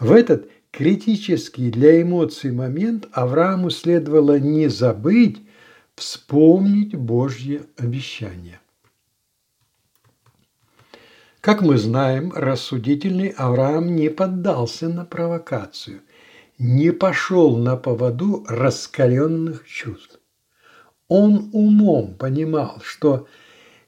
В 0.01 0.11
этот 0.11 0.49
критический 0.71 1.71
для 1.71 2.01
эмоций 2.01 2.51
момент 2.51 3.07
Аврааму 3.13 3.69
следовало 3.69 4.37
не 4.37 4.67
забыть 4.67 5.41
вспомнить 5.95 6.93
Божье 6.93 7.61
обещание. 7.77 8.59
Как 11.39 11.61
мы 11.61 11.77
знаем, 11.77 12.33
рассудительный 12.35 13.29
Авраам 13.29 13.95
не 13.95 14.09
поддался 14.09 14.89
на 14.89 15.05
провокацию, 15.05 16.01
не 16.57 16.91
пошел 16.91 17.55
на 17.55 17.77
поводу 17.77 18.45
раскаленных 18.49 19.65
чувств. 19.65 20.18
Он 21.09 21.49
умом 21.53 22.13
понимал, 22.13 22.79
что 22.83 23.27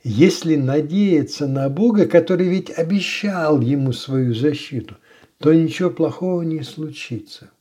если 0.03 0.55
надеяться 0.55 1.47
на 1.47 1.69
Бога, 1.69 2.07
который 2.07 2.49
ведь 2.49 2.71
обещал 2.71 3.61
ему 3.61 3.93
свою 3.93 4.33
защиту, 4.33 4.95
то 5.37 5.53
ничего 5.53 5.91
плохого 5.91 6.41
не 6.41 6.63
случится. 6.63 7.51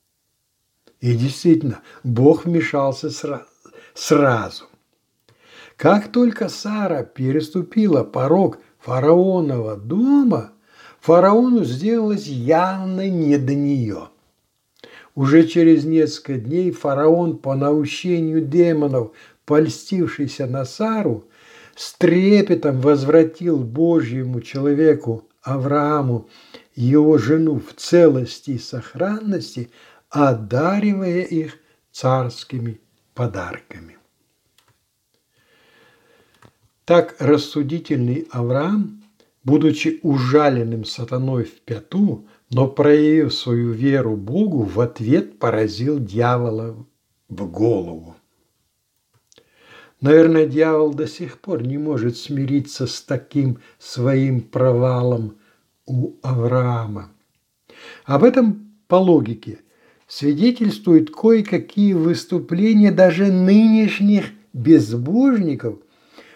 И 1.00 1.14
действительно, 1.14 1.80
Бог 2.02 2.46
вмешался 2.46 3.10
сразу. 3.94 4.64
Как 5.76 6.10
только 6.10 6.48
Сара 6.48 7.04
переступила 7.04 8.02
порог 8.02 8.58
фараонова 8.78 9.76
дома, 9.76 10.52
фараону 11.00 11.64
сделалось 11.64 12.26
явно 12.26 13.08
не 13.08 13.36
до 13.36 13.54
нее. 13.54 14.08
Уже 15.14 15.46
через 15.46 15.84
несколько 15.84 16.38
дней 16.38 16.70
фараон 16.70 17.38
по 17.38 17.54
наущению 17.54 18.42
демонов, 18.42 19.12
польстившийся 19.50 20.46
на 20.46 20.64
Сару, 20.64 21.28
с 21.74 21.94
трепетом 21.94 22.80
возвратил 22.80 23.58
Божьему 23.58 24.40
человеку 24.40 25.28
Аврааму 25.42 26.28
его 26.76 27.18
жену 27.18 27.58
в 27.58 27.74
целости 27.74 28.52
и 28.52 28.58
сохранности, 28.58 29.70
одаривая 30.08 31.22
их 31.22 31.58
царскими 31.90 32.80
подарками. 33.12 33.98
Так 36.84 37.16
рассудительный 37.18 38.28
Авраам, 38.30 39.02
будучи 39.42 39.98
ужаленным 40.04 40.84
сатаной 40.84 41.42
в 41.42 41.60
пяту, 41.62 42.28
но 42.50 42.68
проявив 42.68 43.34
свою 43.34 43.72
веру 43.72 44.16
Богу, 44.16 44.62
в 44.62 44.78
ответ 44.78 45.40
поразил 45.40 45.98
дьявола 45.98 46.86
в 47.28 47.50
голову. 47.50 48.14
Наверное, 50.00 50.46
дьявол 50.46 50.94
до 50.94 51.06
сих 51.06 51.38
пор 51.38 51.62
не 51.62 51.78
может 51.78 52.16
смириться 52.16 52.86
с 52.86 53.02
таким 53.02 53.58
своим 53.78 54.40
провалом 54.40 55.36
у 55.86 56.14
Авраама. 56.22 57.10
Об 58.04 58.24
этом 58.24 58.72
по 58.88 58.96
логике 58.96 59.58
свидетельствуют 60.06 61.14
кое-какие 61.14 61.92
выступления 61.92 62.92
даже 62.92 63.26
нынешних 63.26 64.26
безбожников– 64.52 65.78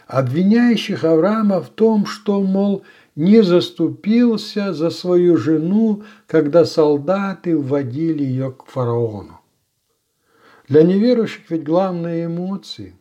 обвиняющих 0.07 1.05
Авраама 1.05 1.61
в 1.61 1.70
том, 1.70 2.07
что, 2.07 2.40
мол, 2.42 2.85
не 3.16 3.42
заступился 3.42 4.72
за 4.72 4.90
свою 4.90 5.37
жену, 5.37 6.03
когда 6.27 6.64
солдаты 6.64 7.57
вводили 7.57 8.22
ее 8.22 8.53
к 8.53 8.66
фараону. 8.66 9.40
Для 10.68 10.83
неверующих 10.83 11.50
ведь 11.50 11.64
главные 11.64 12.27
эмоции, 12.27 12.94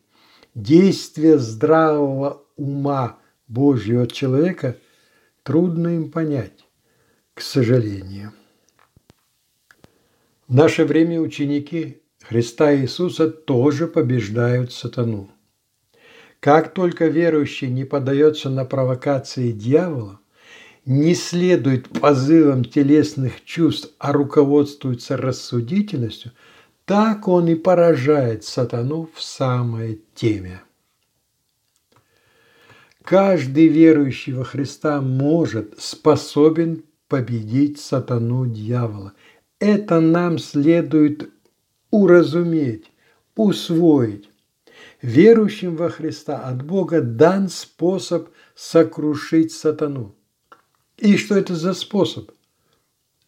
действия 0.56 1.38
здравого 1.38 2.44
ума 2.56 3.20
Божьего 3.48 4.08
человека 4.08 4.78
трудно 5.44 5.96
им 5.96 6.12
понять, 6.12 6.66
к 7.34 7.42
сожалению. 7.42 8.34
В 10.48 10.56
наше 10.56 10.86
время 10.86 11.20
ученики 11.20 12.02
Христа 12.22 12.76
Иисуса 12.76 13.30
тоже 13.30 13.88
побеждают 13.88 14.72
сатану. 14.72 15.30
Как 16.40 16.74
только 16.74 17.08
верующий 17.08 17.70
не 17.70 17.86
поддается 17.86 18.50
на 18.50 18.66
провокации 18.66 19.52
дьявола, 19.52 20.20
не 20.86 21.16
следует 21.16 21.88
позывам 21.88 22.66
телесных 22.66 23.44
чувств, 23.46 23.94
а 23.98 24.12
руководствуется 24.12 25.16
рассудительностью, 25.16 26.34
так 26.86 27.28
он 27.28 27.48
и 27.48 27.56
поражает 27.56 28.44
сатану 28.44 29.10
в 29.14 29.22
самое 29.22 30.00
теме. 30.16 30.62
Каждый 33.04 33.68
верующий 33.68 34.34
во 34.34 34.44
Христа 34.44 35.02
может, 35.02 35.76
способен 35.80 36.84
победить 37.08 37.80
сатану 37.80 38.46
дьявола. 38.46 39.14
Это 39.60 40.00
нам 40.00 40.38
следует 40.38 41.30
уразуметь, 41.92 42.92
усвоить. 43.36 44.30
Верующим 45.02 45.76
во 45.76 45.90
Христа 45.90 46.40
от 46.40 46.64
Бога 46.64 47.02
дан 47.02 47.50
способ 47.50 48.30
сокрушить 48.56 49.52
сатану. 49.52 50.16
И 50.98 51.18
что 51.18 51.36
это 51.36 51.56
за 51.56 51.74
способ? 51.74 52.32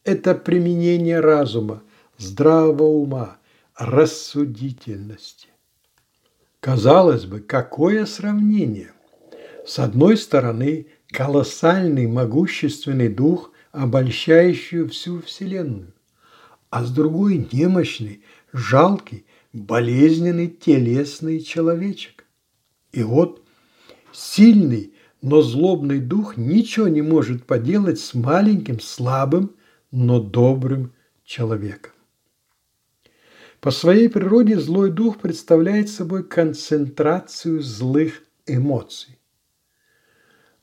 Это 0.06 0.36
применение 0.36 1.20
разума, 1.20 1.84
здравого 2.18 2.84
ума, 2.84 3.38
рассудительности. 3.78 5.50
Казалось 6.60 7.26
бы, 7.26 7.42
какое 7.42 8.06
сравнение? 8.06 8.94
С 9.66 9.80
одной 9.80 10.18
стороны, 10.18 10.88
колоссальный 11.08 12.08
могущественный 12.08 13.10
дух, 13.10 13.52
обольщающий 13.72 14.88
всю 14.88 15.22
Вселенную, 15.22 15.94
а 16.70 16.84
с 16.84 16.92
другой– 16.92 17.48
немощный, 17.52 18.24
жалкий, 18.54 19.26
болезненный 19.52 20.48
телесный 20.48 21.42
человечек. 21.42 22.26
И 22.94 23.04
вот 23.04 23.44
сильный, 24.14 24.94
но 25.22 25.42
злобный 25.42 26.00
дух 26.00 26.38
ничего 26.38 26.88
не 26.88 27.02
может 27.02 27.46
поделать 27.46 28.00
с 28.00 28.14
маленьким, 28.14 28.80
слабым, 28.80 29.56
но 29.92 30.20
добрым 30.22 30.94
человеком. 31.26 31.95
По 33.66 33.72
своей 33.72 34.10
природе 34.10 34.60
злой 34.60 34.92
дух 34.92 35.18
представляет 35.18 35.90
собой 35.90 36.24
концентрацию 36.24 37.64
злых 37.64 38.22
эмоций. 38.46 39.18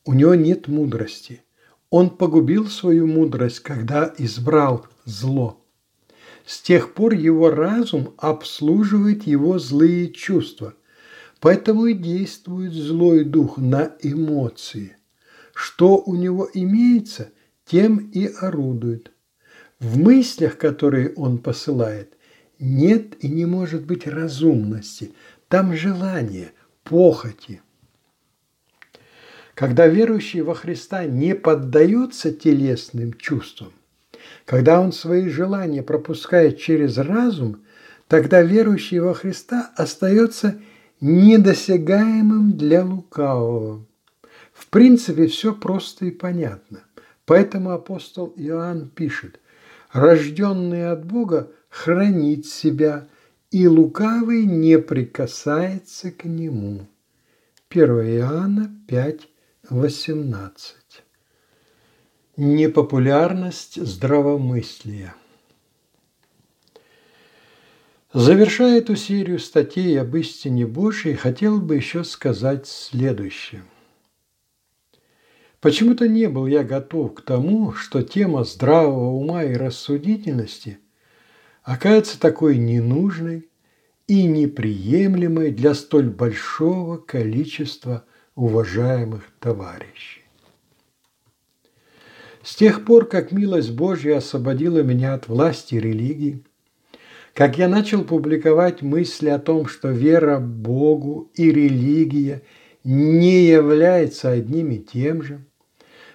У 0.04 0.12
него 0.12 0.36
нет 0.36 0.68
мудрости. 0.68 1.42
Он 1.90 2.10
погубил 2.10 2.68
свою 2.68 3.08
мудрость, 3.08 3.58
когда 3.58 4.14
избрал 4.18 4.86
зло– 5.04 5.58
с 6.46 6.60
тех 6.62 6.94
пор 6.94 7.14
его 7.14 7.50
разум 7.50 8.14
обслуживает 8.18 9.24
его 9.24 9.58
злые 9.58 10.12
чувства. 10.12 10.74
Поэтому 11.40 11.86
и 11.86 11.94
действует 11.94 12.72
злой 12.72 13.24
дух 13.24 13.58
на 13.58 13.96
эмоции. 14.00 14.96
Что 15.54 15.98
у 15.98 16.14
него 16.14 16.48
имеется, 16.54 17.30
тем 17.64 18.10
и 18.12 18.26
орудует. 18.26 19.10
В 19.80 19.98
мыслях, 19.98 20.56
которые 20.56 21.12
он 21.14 21.38
посылает, 21.38 22.16
нет 22.62 23.22
и 23.22 23.28
не 23.28 23.44
может 23.44 23.84
быть 23.84 24.06
разумности. 24.06 25.12
Там 25.48 25.74
желание, 25.74 26.52
похоти. 26.84 27.60
Когда 29.54 29.86
верующий 29.86 30.40
во 30.40 30.54
Христа 30.54 31.04
не 31.04 31.34
поддается 31.34 32.32
телесным 32.32 33.12
чувствам, 33.14 33.72
когда 34.46 34.80
он 34.80 34.92
свои 34.92 35.28
желания 35.28 35.82
пропускает 35.82 36.58
через 36.58 36.96
разум, 36.96 37.64
тогда 38.08 38.42
верующий 38.42 39.00
во 39.00 39.12
Христа 39.12 39.72
остается 39.76 40.60
недосягаемым 41.00 42.56
для 42.56 42.84
лукавого. 42.84 43.84
В 44.52 44.68
принципе, 44.68 45.26
все 45.26 45.52
просто 45.54 46.06
и 46.06 46.10
понятно. 46.10 46.84
Поэтому 47.26 47.70
апостол 47.70 48.32
Иоанн 48.36 48.88
пишет, 48.88 49.40
рожденный 49.92 50.90
от 50.90 51.04
Бога 51.04 51.50
хранит 51.72 52.46
себя, 52.46 53.08
и 53.50 53.66
лукавый 53.66 54.44
не 54.44 54.78
прикасается 54.78 56.10
к 56.10 56.24
нему. 56.24 56.86
1 57.70 57.84
Иоанна 58.18 58.78
5, 58.86 59.28
18. 59.70 60.76
Непопулярность 62.36 63.82
здравомыслия. 63.82 65.14
Завершая 68.12 68.78
эту 68.78 68.94
серию 68.94 69.38
статей 69.38 69.98
об 69.98 70.14
истине 70.16 70.66
Божьей, 70.66 71.14
хотел 71.14 71.58
бы 71.58 71.76
еще 71.76 72.04
сказать 72.04 72.66
следующее. 72.66 73.62
Почему-то 75.60 76.06
не 76.06 76.28
был 76.28 76.46
я 76.46 76.64
готов 76.64 77.14
к 77.14 77.22
тому, 77.22 77.72
что 77.72 78.02
тема 78.02 78.44
здравого 78.44 79.12
ума 79.12 79.44
и 79.44 79.54
рассудительности 79.54 80.78
окажется 81.62 82.20
такой 82.20 82.58
ненужной 82.58 83.48
и 84.06 84.24
неприемлемой 84.24 85.50
для 85.50 85.74
столь 85.74 86.10
большого 86.10 86.96
количества 86.96 88.04
уважаемых 88.34 89.24
товарищей. 89.38 90.22
С 92.42 92.56
тех 92.56 92.84
пор, 92.84 93.06
как 93.06 93.30
милость 93.30 93.70
Божья 93.70 94.16
освободила 94.16 94.82
меня 94.82 95.14
от 95.14 95.28
власти 95.28 95.76
религии, 95.76 96.44
как 97.34 97.56
я 97.56 97.68
начал 97.68 98.04
публиковать 98.04 98.82
мысли 98.82 99.28
о 99.28 99.38
том, 99.38 99.66
что 99.66 99.90
вера 99.90 100.38
Богу 100.38 101.30
и 101.34 101.50
религия 101.50 102.42
не 102.84 103.46
являются 103.46 104.30
одним 104.30 104.72
и 104.72 104.78
тем 104.78 105.22
же, 105.22 105.44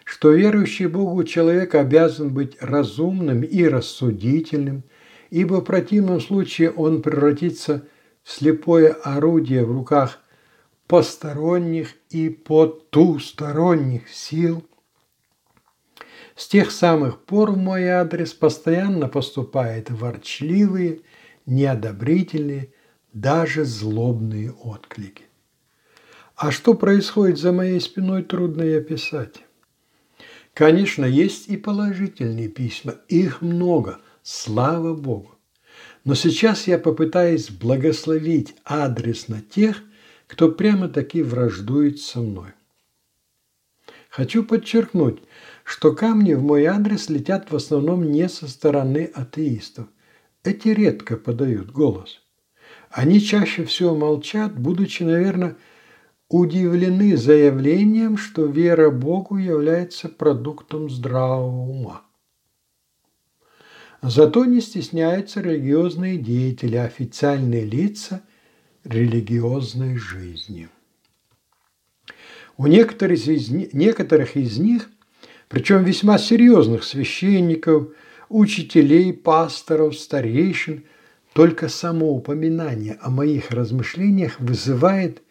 что 0.03 0.31
верующий 0.31 0.87
Богу 0.87 1.23
человек 1.23 1.75
обязан 1.75 2.33
быть 2.33 2.57
разумным 2.59 3.41
и 3.41 3.63
рассудительным, 3.63 4.83
ибо 5.29 5.55
в 5.55 5.63
противном 5.63 6.21
случае 6.21 6.71
он 6.71 7.01
превратится 7.01 7.87
в 8.23 8.31
слепое 8.31 8.89
орудие 8.89 9.65
в 9.65 9.71
руках 9.71 10.19
посторонних 10.87 11.95
и 12.09 12.29
потусторонних 12.29 14.09
сил. 14.09 14.63
С 16.35 16.47
тех 16.47 16.71
самых 16.71 17.23
пор 17.23 17.51
в 17.51 17.57
мой 17.57 17.87
адрес 17.87 18.33
постоянно 18.33 19.07
поступают 19.09 19.89
ворчливые, 19.89 21.01
неодобрительные, 21.45 22.73
даже 23.11 23.65
злобные 23.65 24.51
отклики. 24.51 25.23
А 26.35 26.51
что 26.51 26.75
происходит 26.75 27.39
за 27.39 27.51
моей 27.51 27.81
спиной, 27.81 28.21
трудно 28.21 28.61
и 28.61 28.75
описать. 28.75 29.37
Конечно, 30.53 31.05
есть 31.05 31.47
и 31.47 31.57
положительные 31.57 32.47
письма, 32.47 32.95
их 33.07 33.41
много, 33.41 33.99
слава 34.27 34.93
Богу. 34.93 35.35
Но 36.03 36.13
сейчас 36.13 36.67
я 36.67 36.77
попытаюсь 36.77 37.49
благословить 37.49 38.55
адресно 38.65 39.41
тех, 39.41 39.81
кто 40.27 40.51
прямо-таки 40.51 41.21
враждует 41.23 41.99
со 42.01 42.19
мной. 42.19 42.49
Хочу 44.09 44.43
подчеркнуть, 44.43 45.19
что 45.63 45.93
камни 45.93 46.33
в 46.33 46.43
мой 46.43 46.65
адрес 46.65 47.07
летят 47.07 47.51
в 47.51 47.55
основном 47.55 48.11
не 48.11 48.27
со 48.27 48.49
стороны 48.49 49.09
атеистов. 49.13 49.87
Эти 50.43 50.69
редко 50.69 51.15
подают 51.15 51.71
голос. 51.71 52.21
Они 52.89 53.21
чаще 53.21 53.63
всего 53.63 53.95
молчат, 53.95 54.59
будучи, 54.59 55.03
наверное, 55.03 55.55
удивлены 56.27 57.15
заявлением, 57.15 58.17
что 58.17 58.45
вера 58.45 58.91
Богу 58.91 59.37
является 59.37 60.09
продуктом 60.09 60.89
здравого 60.89 61.69
ума. 61.69 62.06
Зато 64.01 64.45
не 64.45 64.61
стесняются 64.61 65.41
религиозные 65.41 66.17
деятели, 66.17 66.75
официальные 66.75 67.65
лица 67.65 68.21
религиозной 68.83 69.97
жизни. 69.97 70.69
У 72.57 72.67
некоторых 72.67 73.27
из, 73.27 73.49
некоторых 73.49 74.35
из 74.35 74.57
них, 74.59 74.89
причем 75.47 75.83
весьма 75.83 76.17
серьезных 76.17 76.83
священников, 76.83 77.89
учителей, 78.29 79.13
пасторов, 79.13 79.97
старейшин, 79.97 80.83
только 81.33 81.67
само 81.67 82.11
упоминание 82.11 82.97
о 83.01 83.09
моих 83.09 83.51
размышлениях 83.51 84.39
вызывает 84.39 85.21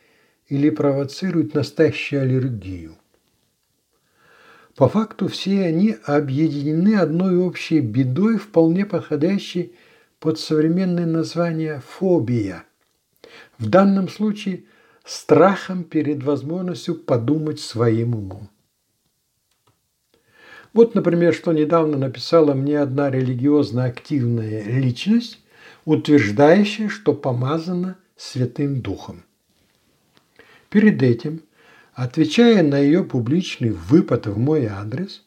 или 0.49 0.71
провоцирует 0.71 1.55
настоящую 1.55 2.23
аллергию. 2.23 2.97
По 4.77 4.91
факту 4.91 5.29
все 5.29 5.65
они 5.65 5.97
объединены 6.05 6.97
одной 6.97 7.39
общей 7.39 7.81
бедой, 7.81 8.37
вполне 8.37 8.85
подходящей 8.85 9.75
под 10.21 10.39
современное 10.39 11.07
название 11.07 11.81
«фобия». 11.81 12.65
В 13.59 13.71
данном 13.71 14.11
случае 14.11 14.65
страхом 15.03 15.83
перед 15.83 16.23
возможностью 16.23 16.95
подумать 16.95 17.59
своим 17.59 18.15
умом. 18.15 18.51
Вот, 20.75 20.95
например, 20.95 21.33
что 21.33 21.55
недавно 21.55 21.97
написала 21.97 22.53
мне 22.53 22.79
одна 22.79 23.11
религиозно 23.11 23.85
активная 23.85 24.63
личность, 24.63 25.41
утверждающая, 25.87 26.91
что 26.91 27.15
помазана 27.15 27.97
Святым 28.15 28.83
Духом. 28.83 29.23
Перед 30.69 31.03
этим 31.03 31.41
Отвечая 31.97 32.63
на 32.63 32.79
ее 32.79 33.03
публичный 33.03 33.71
выпад 33.71 34.27
в 34.27 34.39
мой 34.39 34.67
адрес, 34.67 35.25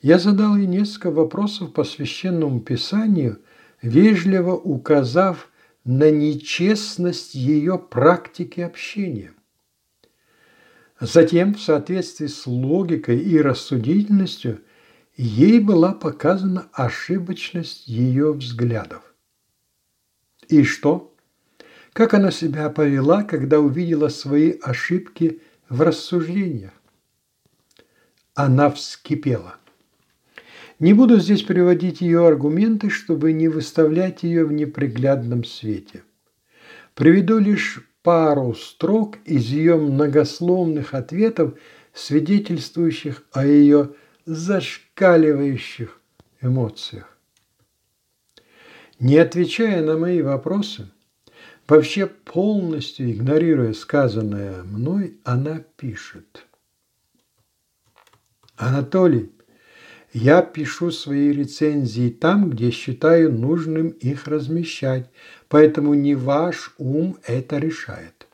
я 0.00 0.20
задал 0.20 0.56
ей 0.56 0.68
несколько 0.68 1.10
вопросов 1.10 1.72
по 1.72 1.82
священному 1.82 2.60
писанию, 2.60 3.40
вежливо 3.82 4.54
указав 4.54 5.50
на 5.84 6.08
нечестность 6.12 7.34
ее 7.34 7.80
практики 7.80 8.60
общения. 8.60 9.32
Затем, 11.00 11.54
в 11.54 11.60
соответствии 11.60 12.28
с 12.28 12.46
логикой 12.46 13.18
и 13.18 13.40
рассудительностью, 13.40 14.60
ей 15.16 15.58
была 15.58 15.94
показана 15.94 16.68
ошибочность 16.72 17.88
ее 17.88 18.32
взглядов. 18.32 19.02
И 20.46 20.62
что? 20.62 21.12
Как 21.92 22.14
она 22.14 22.30
себя 22.30 22.70
повела, 22.70 23.24
когда 23.24 23.58
увидела 23.58 24.06
свои 24.06 24.52
ошибки 24.62 25.40
в 25.68 25.82
рассуждениях. 25.82 26.72
Она 28.34 28.70
вскипела. 28.70 29.56
Не 30.78 30.92
буду 30.92 31.18
здесь 31.18 31.42
приводить 31.42 32.00
ее 32.00 32.26
аргументы, 32.26 32.88
чтобы 32.88 33.32
не 33.32 33.48
выставлять 33.48 34.22
ее 34.22 34.44
в 34.44 34.52
неприглядном 34.52 35.44
свете. 35.44 36.04
Приведу 36.94 37.38
лишь 37.38 37.80
пару 38.02 38.54
строк 38.54 39.18
из 39.24 39.46
ее 39.46 39.76
многословных 39.76 40.94
ответов, 40.94 41.58
свидетельствующих 41.92 43.24
о 43.32 43.44
ее 43.44 43.90
зашкаливающих 44.24 46.00
эмоциях. 46.40 47.18
Не 49.00 49.18
отвечая 49.18 49.82
на 49.82 49.96
мои 49.96 50.22
вопросы, 50.22 50.90
Вообще 51.68 52.06
полностью 52.06 53.10
игнорируя 53.10 53.74
сказанное 53.74 54.62
мной, 54.62 55.18
она 55.22 55.62
пишет. 55.76 56.46
Анатолий, 58.56 59.30
я 60.14 60.40
пишу 60.40 60.90
свои 60.90 61.30
рецензии 61.30 62.08
там, 62.08 62.48
где 62.48 62.70
считаю 62.70 63.30
нужным 63.30 63.88
их 63.88 64.26
размещать, 64.26 65.10
поэтому 65.48 65.92
не 65.92 66.14
ваш 66.14 66.74
ум 66.78 67.18
это 67.26 67.58
решает. 67.58 68.26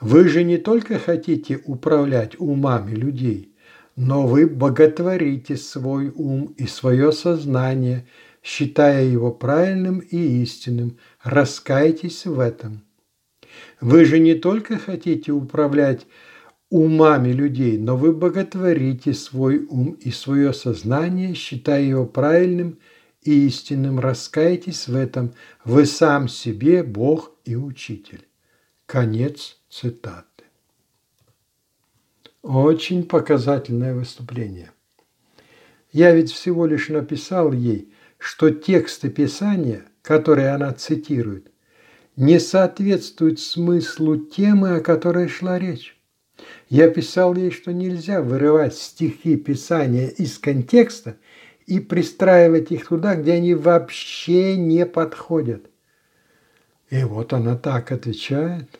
Вы 0.00 0.28
же 0.28 0.44
не 0.44 0.58
только 0.58 1.00
хотите 1.00 1.60
управлять 1.64 2.38
умами 2.38 2.92
людей, 2.92 3.56
но 3.96 4.28
вы 4.28 4.46
боготворите 4.46 5.56
свой 5.56 6.12
ум 6.14 6.54
и 6.56 6.68
свое 6.68 7.10
сознание– 7.10 8.06
считая 8.42 9.04
его 9.04 9.30
правильным 9.30 10.00
и 10.00 10.42
истинным. 10.42 10.98
Раскайтесь 11.22 12.26
в 12.26 12.38
этом. 12.40 12.82
Вы 13.80 14.04
же 14.04 14.18
не 14.18 14.34
только 14.34 14.78
хотите 14.78 15.32
управлять 15.32 16.06
умами 16.70 17.32
людей, 17.32 17.78
но 17.78 17.96
вы 17.96 18.12
боготворите 18.12 19.12
свой 19.12 19.64
ум 19.66 19.92
и 19.92 20.10
свое 20.10 20.52
сознание, 20.52 21.34
считая 21.34 21.82
его 21.82 22.06
правильным 22.06 22.78
и 23.22 23.46
истинным. 23.46 24.00
Раскайтесь 24.00 24.88
в 24.88 24.96
этом. 24.96 25.34
Вы 25.64 25.86
сам 25.86 26.28
себе 26.28 26.82
Бог 26.82 27.32
и 27.44 27.56
Учитель. 27.56 28.26
Конец 28.86 29.58
цитаты. 29.68 30.26
Очень 32.42 33.04
показательное 33.04 33.94
выступление. 33.94 34.70
Я 35.92 36.14
ведь 36.14 36.32
всего 36.32 36.66
лишь 36.66 36.88
написал 36.88 37.52
ей, 37.52 37.92
что 38.22 38.50
тексты 38.50 39.10
Писания, 39.10 39.82
которые 40.00 40.50
она 40.50 40.72
цитирует, 40.72 41.50
не 42.14 42.38
соответствуют 42.38 43.40
смыслу 43.40 44.16
темы, 44.16 44.76
о 44.76 44.80
которой 44.80 45.26
шла 45.26 45.58
речь. 45.58 46.00
Я 46.68 46.88
писал 46.88 47.34
ей, 47.34 47.50
что 47.50 47.72
нельзя 47.72 48.22
вырывать 48.22 48.76
стихи 48.76 49.36
Писания 49.36 50.06
из 50.06 50.38
контекста 50.38 51.16
и 51.66 51.80
пристраивать 51.80 52.70
их 52.70 52.86
туда, 52.86 53.16
где 53.16 53.32
они 53.32 53.54
вообще 53.54 54.56
не 54.56 54.86
подходят. 54.86 55.66
И 56.90 57.02
вот 57.02 57.32
она 57.32 57.56
так 57.56 57.90
отвечает. 57.90 58.78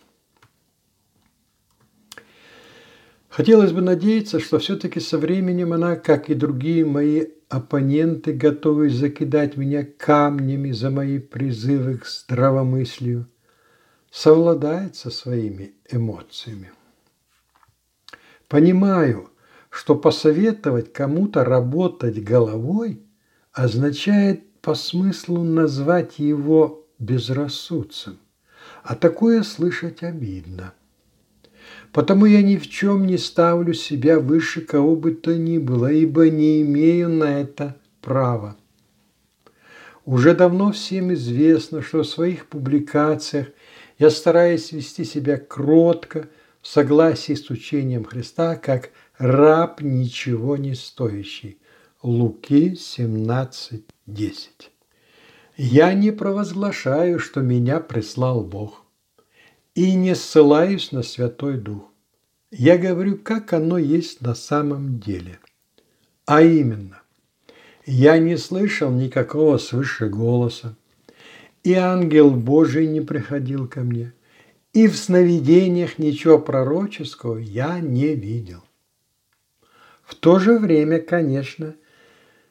Хотелось 3.32 3.72
бы 3.72 3.80
надеяться, 3.80 4.40
что 4.40 4.58
все-таки 4.58 5.00
со 5.00 5.16
временем 5.16 5.72
она, 5.72 5.96
как 5.96 6.28
и 6.28 6.34
другие 6.34 6.84
мои 6.84 7.28
оппоненты, 7.48 8.34
готовы 8.34 8.90
закидать 8.90 9.56
меня 9.56 9.84
камнями 9.84 10.70
за 10.70 10.90
мои 10.90 11.18
призывы 11.18 11.96
к 11.96 12.06
здравомыслию, 12.06 13.26
совладает 14.10 14.96
со 14.96 15.10
своими 15.10 15.72
эмоциями. 15.90 16.72
Понимаю, 18.48 19.30
что 19.70 19.94
посоветовать 19.94 20.92
кому-то 20.92 21.42
работать 21.42 22.22
головой 22.22 23.00
означает 23.50 24.60
по 24.60 24.74
смыслу 24.74 25.42
назвать 25.42 26.18
его 26.18 26.86
безрассудцем, 26.98 28.18
а 28.82 28.94
такое 28.94 29.42
слышать 29.42 30.02
обидно– 30.02 30.74
Потому 31.92 32.26
я 32.26 32.42
ни 32.42 32.56
в 32.56 32.68
чем 32.68 33.06
не 33.06 33.18
ставлю 33.18 33.74
себя 33.74 34.18
выше 34.18 34.62
кого 34.62 34.96
бы 34.96 35.12
то 35.12 35.36
ни 35.36 35.58
было, 35.58 35.92
ибо 35.92 36.30
не 36.30 36.62
имею 36.62 37.10
на 37.10 37.40
это 37.40 37.76
права. 38.00 38.56
Уже 40.04 40.34
давно 40.34 40.72
всем 40.72 41.12
известно, 41.12 41.82
что 41.82 42.02
в 42.02 42.08
своих 42.08 42.46
публикациях 42.46 43.48
я 43.98 44.10
стараюсь 44.10 44.72
вести 44.72 45.04
себя 45.04 45.36
кротко, 45.36 46.28
в 46.62 46.68
согласии 46.68 47.34
с 47.34 47.50
учением 47.50 48.04
Христа, 48.04 48.54
как 48.56 48.90
раб 49.18 49.80
ничего 49.80 50.56
не 50.56 50.74
стоящий. 50.74 51.58
Луки 52.02 52.74
17.10. 52.74 53.82
Я 55.56 55.92
не 55.92 56.12
провозглашаю, 56.12 57.18
что 57.18 57.40
меня 57.40 57.80
прислал 57.80 58.42
Бог, 58.42 58.81
и 59.74 59.94
не 59.94 60.14
ссылаюсь 60.14 60.92
на 60.92 61.02
Святой 61.02 61.56
Дух. 61.56 61.84
Я 62.50 62.76
говорю, 62.76 63.16
как 63.16 63.52
оно 63.52 63.78
есть 63.78 64.20
на 64.20 64.34
самом 64.34 64.98
деле. 65.00 65.38
А 66.26 66.42
именно, 66.42 67.00
я 67.86 68.18
не 68.18 68.36
слышал 68.36 68.90
никакого 68.90 69.58
свыше 69.58 70.08
голоса, 70.08 70.76
и 71.64 71.72
ангел 71.74 72.30
Божий 72.30 72.86
не 72.86 73.00
приходил 73.00 73.66
ко 73.66 73.80
мне, 73.80 74.12
и 74.72 74.86
в 74.86 74.96
сновидениях 74.96 75.98
ничего 75.98 76.38
пророческого 76.38 77.38
я 77.38 77.80
не 77.80 78.14
видел. 78.14 78.62
В 80.02 80.14
то 80.14 80.38
же 80.38 80.58
время, 80.58 81.00
конечно, 81.00 81.74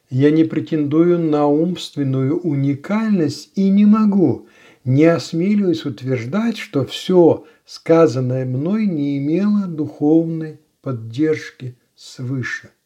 я 0.09 0.31
не 0.31 0.43
претендую 0.43 1.19
на 1.19 1.45
умственную 1.47 2.39
уникальность 2.39 3.51
и 3.55 3.69
не 3.69 3.85
могу, 3.85 4.47
не 4.83 5.05
осмеливаюсь 5.05 5.85
утверждать, 5.85 6.57
что 6.57 6.85
все 6.85 7.45
сказанное 7.65 8.45
мной 8.45 8.85
не 8.85 9.17
имело 9.17 9.67
духовной 9.67 10.59
поддержки 10.81 11.77
свыше– 11.95 12.69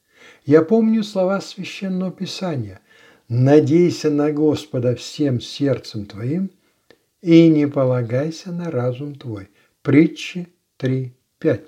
я 0.45 0.62
помню 0.62 1.03
слова 1.03 1.41
Священного 1.41 2.12
Писания. 2.12 2.79
«Надейся 3.27 4.12
на 4.12 4.31
Господа 4.31 4.95
всем 4.95 5.41
сердцем 5.41 6.05
твоим 6.05 6.51
и 7.21 7.47
не 7.49 7.67
полагайся 7.67 8.51
на 8.51 8.69
разум 8.69 9.15
твой». 9.15 9.49
Притчи 9.81 10.47
3.5. 10.79 11.62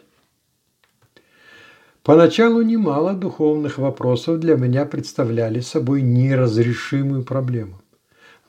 Поначалу 2.04 2.62
немало 2.62 3.14
духовных 3.14 3.80
вопросов 3.80 4.40
для 4.40 4.56
меня 4.56 4.86
представляли 4.86 5.60
собой 5.60 6.04
неразрешимую 6.04 7.24
проблему. 7.24 7.82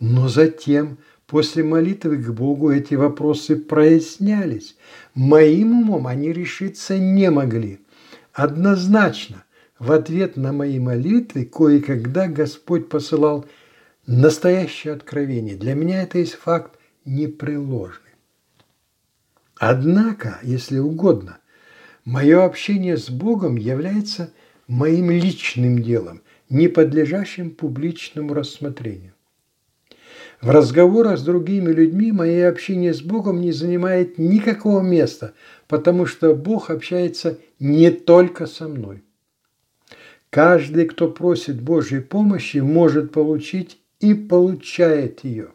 Но 0.01 0.29
затем, 0.29 0.99
после 1.29 1.63
молитвы 1.63 2.17
к 2.17 2.31
Богу, 2.31 2.73
эти 2.73 2.95
вопросы 2.95 3.55
прояснялись. 3.55 4.77
Моим 5.15 5.81
умом 5.81 6.09
они 6.09 6.33
решиться 6.33 6.99
не 6.99 7.31
могли. 7.31 7.81
Однозначно, 8.33 9.45
в 9.79 9.93
ответ 9.93 10.37
на 10.37 10.53
мои 10.53 10.81
молитвы 10.81 11.45
кое-когда 11.45 12.27
Господь 12.27 12.89
посылал 12.89 13.47
настоящее 14.07 14.95
откровение. 14.95 15.55
Для 15.55 15.75
меня 15.75 16.03
это 16.03 16.19
есть 16.19 16.35
факт 16.35 16.79
непреложный. 17.05 18.15
Однако, 19.57 20.39
если 20.43 20.79
угодно, 20.79 21.39
мое 22.05 22.43
общение 22.45 22.97
с 22.97 23.11
Богом 23.11 23.57
является 23.57 24.33
моим 24.67 25.11
личным 25.11 25.83
делом, 25.83 26.23
не 26.49 26.69
подлежащим 26.69 27.51
публичному 27.51 28.33
рассмотрению. 28.33 29.13
В 30.41 30.51
разговорах 30.51 31.19
с 31.19 31.23
другими 31.23 31.73
людьми 31.73 32.13
мое 32.13 32.49
общение 32.49 32.95
с 32.95 33.03
Богом 33.03 33.41
не 33.41 33.51
занимает 33.51 34.19
никакого 34.19 34.81
места, 34.81 35.35
потому 35.67 36.07
что 36.07 36.35
Бог 36.35 36.71
общается 36.71 37.39
не 37.59 37.91
только 37.91 38.47
со 38.47 38.69
мной. 38.69 39.03
Каждый, 40.31 40.85
кто 40.87 41.11
просит 41.11 41.61
Божьей 41.61 42.01
помощи, 42.01 42.59
может 42.59 43.11
получить 43.11 43.79
и 43.99 44.15
получает 44.15 45.25
ее. 45.25 45.49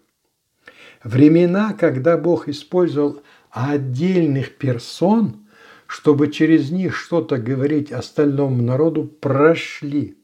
Времена, 1.03 1.73
когда 1.73 2.17
Бог 2.17 2.49
использовал 2.49 3.21
отдельных 3.51 4.57
персон, 4.57 5.47
чтобы 5.87 6.29
через 6.29 6.71
них 6.71 6.95
что-то 6.95 7.37
говорить 7.37 7.91
остальному 7.91 8.61
народу, 8.61 9.05
прошли. 9.05 10.17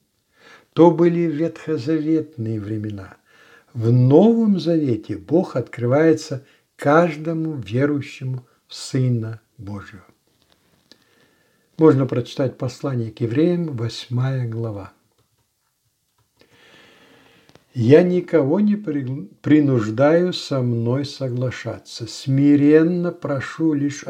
То 0.74 0.92
были 0.92 1.22
ветхозаветные 1.22 2.60
времена. 2.60 3.18
В 3.74 3.92
Новом 3.92 4.60
Завете 4.60 5.18
Бог 5.18 5.56
открывается 5.56 6.46
каждому 6.76 7.56
верующему 7.56 8.46
в 8.68 8.74
Сына 8.74 9.42
Божьего 9.58 10.06
можно 11.80 12.06
прочитать 12.06 12.58
послание 12.58 13.12
к 13.12 13.22
евреям, 13.22 13.76
8 13.76 14.50
глава. 14.50 14.92
Я 17.74 18.04
никого 18.04 18.60
не 18.60 18.76
принуждаю 18.76 20.34
со 20.34 20.62
мной 20.62 21.06
соглашаться. 21.06 22.08
Смиренно 22.08 23.12
прошу 23.12 23.74
лишь 23.74 24.04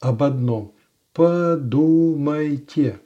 об 0.00 0.22
одном. 0.22 0.74
Подумайте 1.14 3.00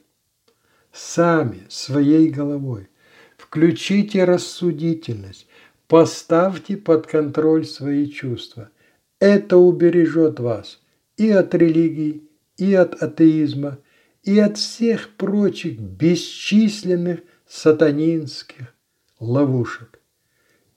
сами 0.91 1.61
своей 1.69 2.29
головой. 2.29 2.89
Включите 3.37 4.25
рассудительность. 4.25 5.47
Поставьте 5.91 6.77
под 6.77 7.05
контроль 7.05 7.65
свои 7.65 8.07
чувства. 8.07 8.71
Это 9.19 9.57
убережет 9.57 10.39
вас 10.39 10.81
и 11.17 11.29
от 11.29 11.53
религии, 11.53 12.23
и 12.57 12.73
от 12.73 13.03
атеизма– 13.03 13.77
и 14.23 14.39
от 14.39 14.57
всех 14.57 15.15
прочих 15.15 15.79
бесчисленных 15.79 17.21
сатанинских 17.47 18.73
ловушек. 19.19 19.99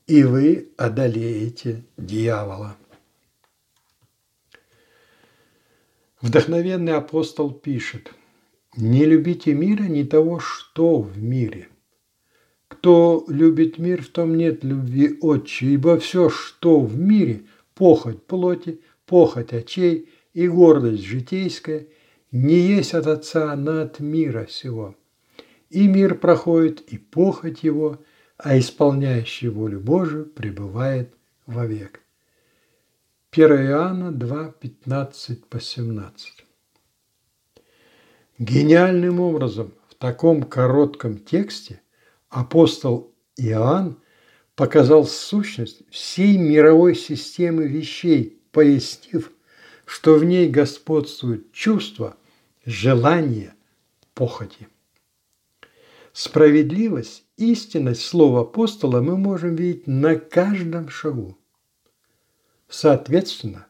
И 0.06 0.22
вы 0.24 0.72
одолеете 0.76 1.84
дьявола. 1.96 2.76
Вдохновенный 6.20 6.94
апостол 6.94 7.52
пишет, 7.52 8.12
«Не 8.76 9.04
любите 9.04 9.54
мира, 9.54 9.84
не 9.84 10.04
того, 10.04 10.40
что 10.40 11.00
в 11.00 11.22
мире. 11.22 11.68
Кто 12.84 13.24
любит 13.28 13.78
мир, 13.78 14.02
в 14.02 14.08
том 14.08 14.36
нет 14.36 14.62
любви 14.62 15.16
отче, 15.22 15.68
ибо 15.68 15.98
все, 15.98 16.28
что 16.28 16.80
в 16.80 16.98
мире, 16.98 17.44
похоть 17.74 18.22
плоти, 18.22 18.82
похоть 19.06 19.54
очей 19.54 20.10
и 20.34 20.46
гордость 20.48 21.02
житейская– 21.02 21.86
не 22.30 22.56
есть 22.56 22.92
от 22.92 23.06
Отца, 23.06 23.56
но 23.56 23.80
от 23.80 24.00
мира 24.00 24.46
сего. 24.50 24.96
И 25.70 25.86
мир 25.86 26.16
проходит, 26.16 26.80
и 26.80 26.98
похоть 26.98 27.62
его, 27.62 28.02
а 28.36 28.58
исполняющий 28.58 29.48
волю 29.48 29.80
Божию 29.80 30.26
пребывает 30.26 31.14
вовек. 31.46 32.02
1 33.30 33.50
Иоанна 33.50 34.12
2, 34.12 34.48
15 34.60 35.46
по 35.46 35.58
17. 35.58 36.44
Гениальным 38.38 39.20
образом 39.20 39.72
в 39.88 39.94
таком 39.94 40.42
коротком 40.42 41.16
тексте 41.16 41.80
апостол 42.34 43.14
Иоанн 43.36 43.96
показал 44.56 45.06
сущность 45.06 45.82
всей 45.90 46.36
мировой 46.36 46.96
системы 46.96 47.66
вещей, 47.68 48.42
пояснив, 48.50 49.30
что 49.84 50.16
в 50.16 50.24
ней 50.24 50.48
господствует 50.48 51.52
чувство– 51.52 52.16
желание 52.66 53.54
похоти. 54.14 54.68
Справедливость, 56.12 57.24
истинность 57.36 58.02
слова 58.04 58.40
апостола 58.40 59.00
мы 59.00 59.16
можем 59.16 59.54
видеть 59.54 59.86
на 59.86 60.16
каждом 60.16 60.88
шагу. 60.88 61.38
Соответственно, 62.68 63.68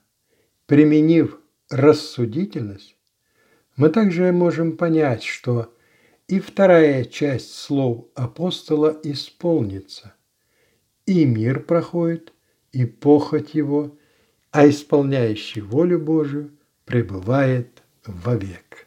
применив 0.67 1.39
рассудительность, 1.69 2.97
мы 3.77 3.91
также 3.91 4.33
можем 4.33 4.77
понять, 4.77 5.23
что 5.23 5.75
и 6.29 6.41
вторая 6.41 7.05
часть 7.05 7.55
слов 7.55 8.07
апостола 8.15 8.99
исполнится. 9.03 10.15
И 11.07 11.25
мир 11.25 11.63
проходит, 11.63 12.33
и 12.73 12.87
похоть 12.87 13.55
его, 13.55 13.97
а 14.51 14.69
исполняющий 14.69 15.61
волю 15.61 16.01
Божию 16.01 16.51
пребывает 16.87 17.83
вовек. 18.07 18.84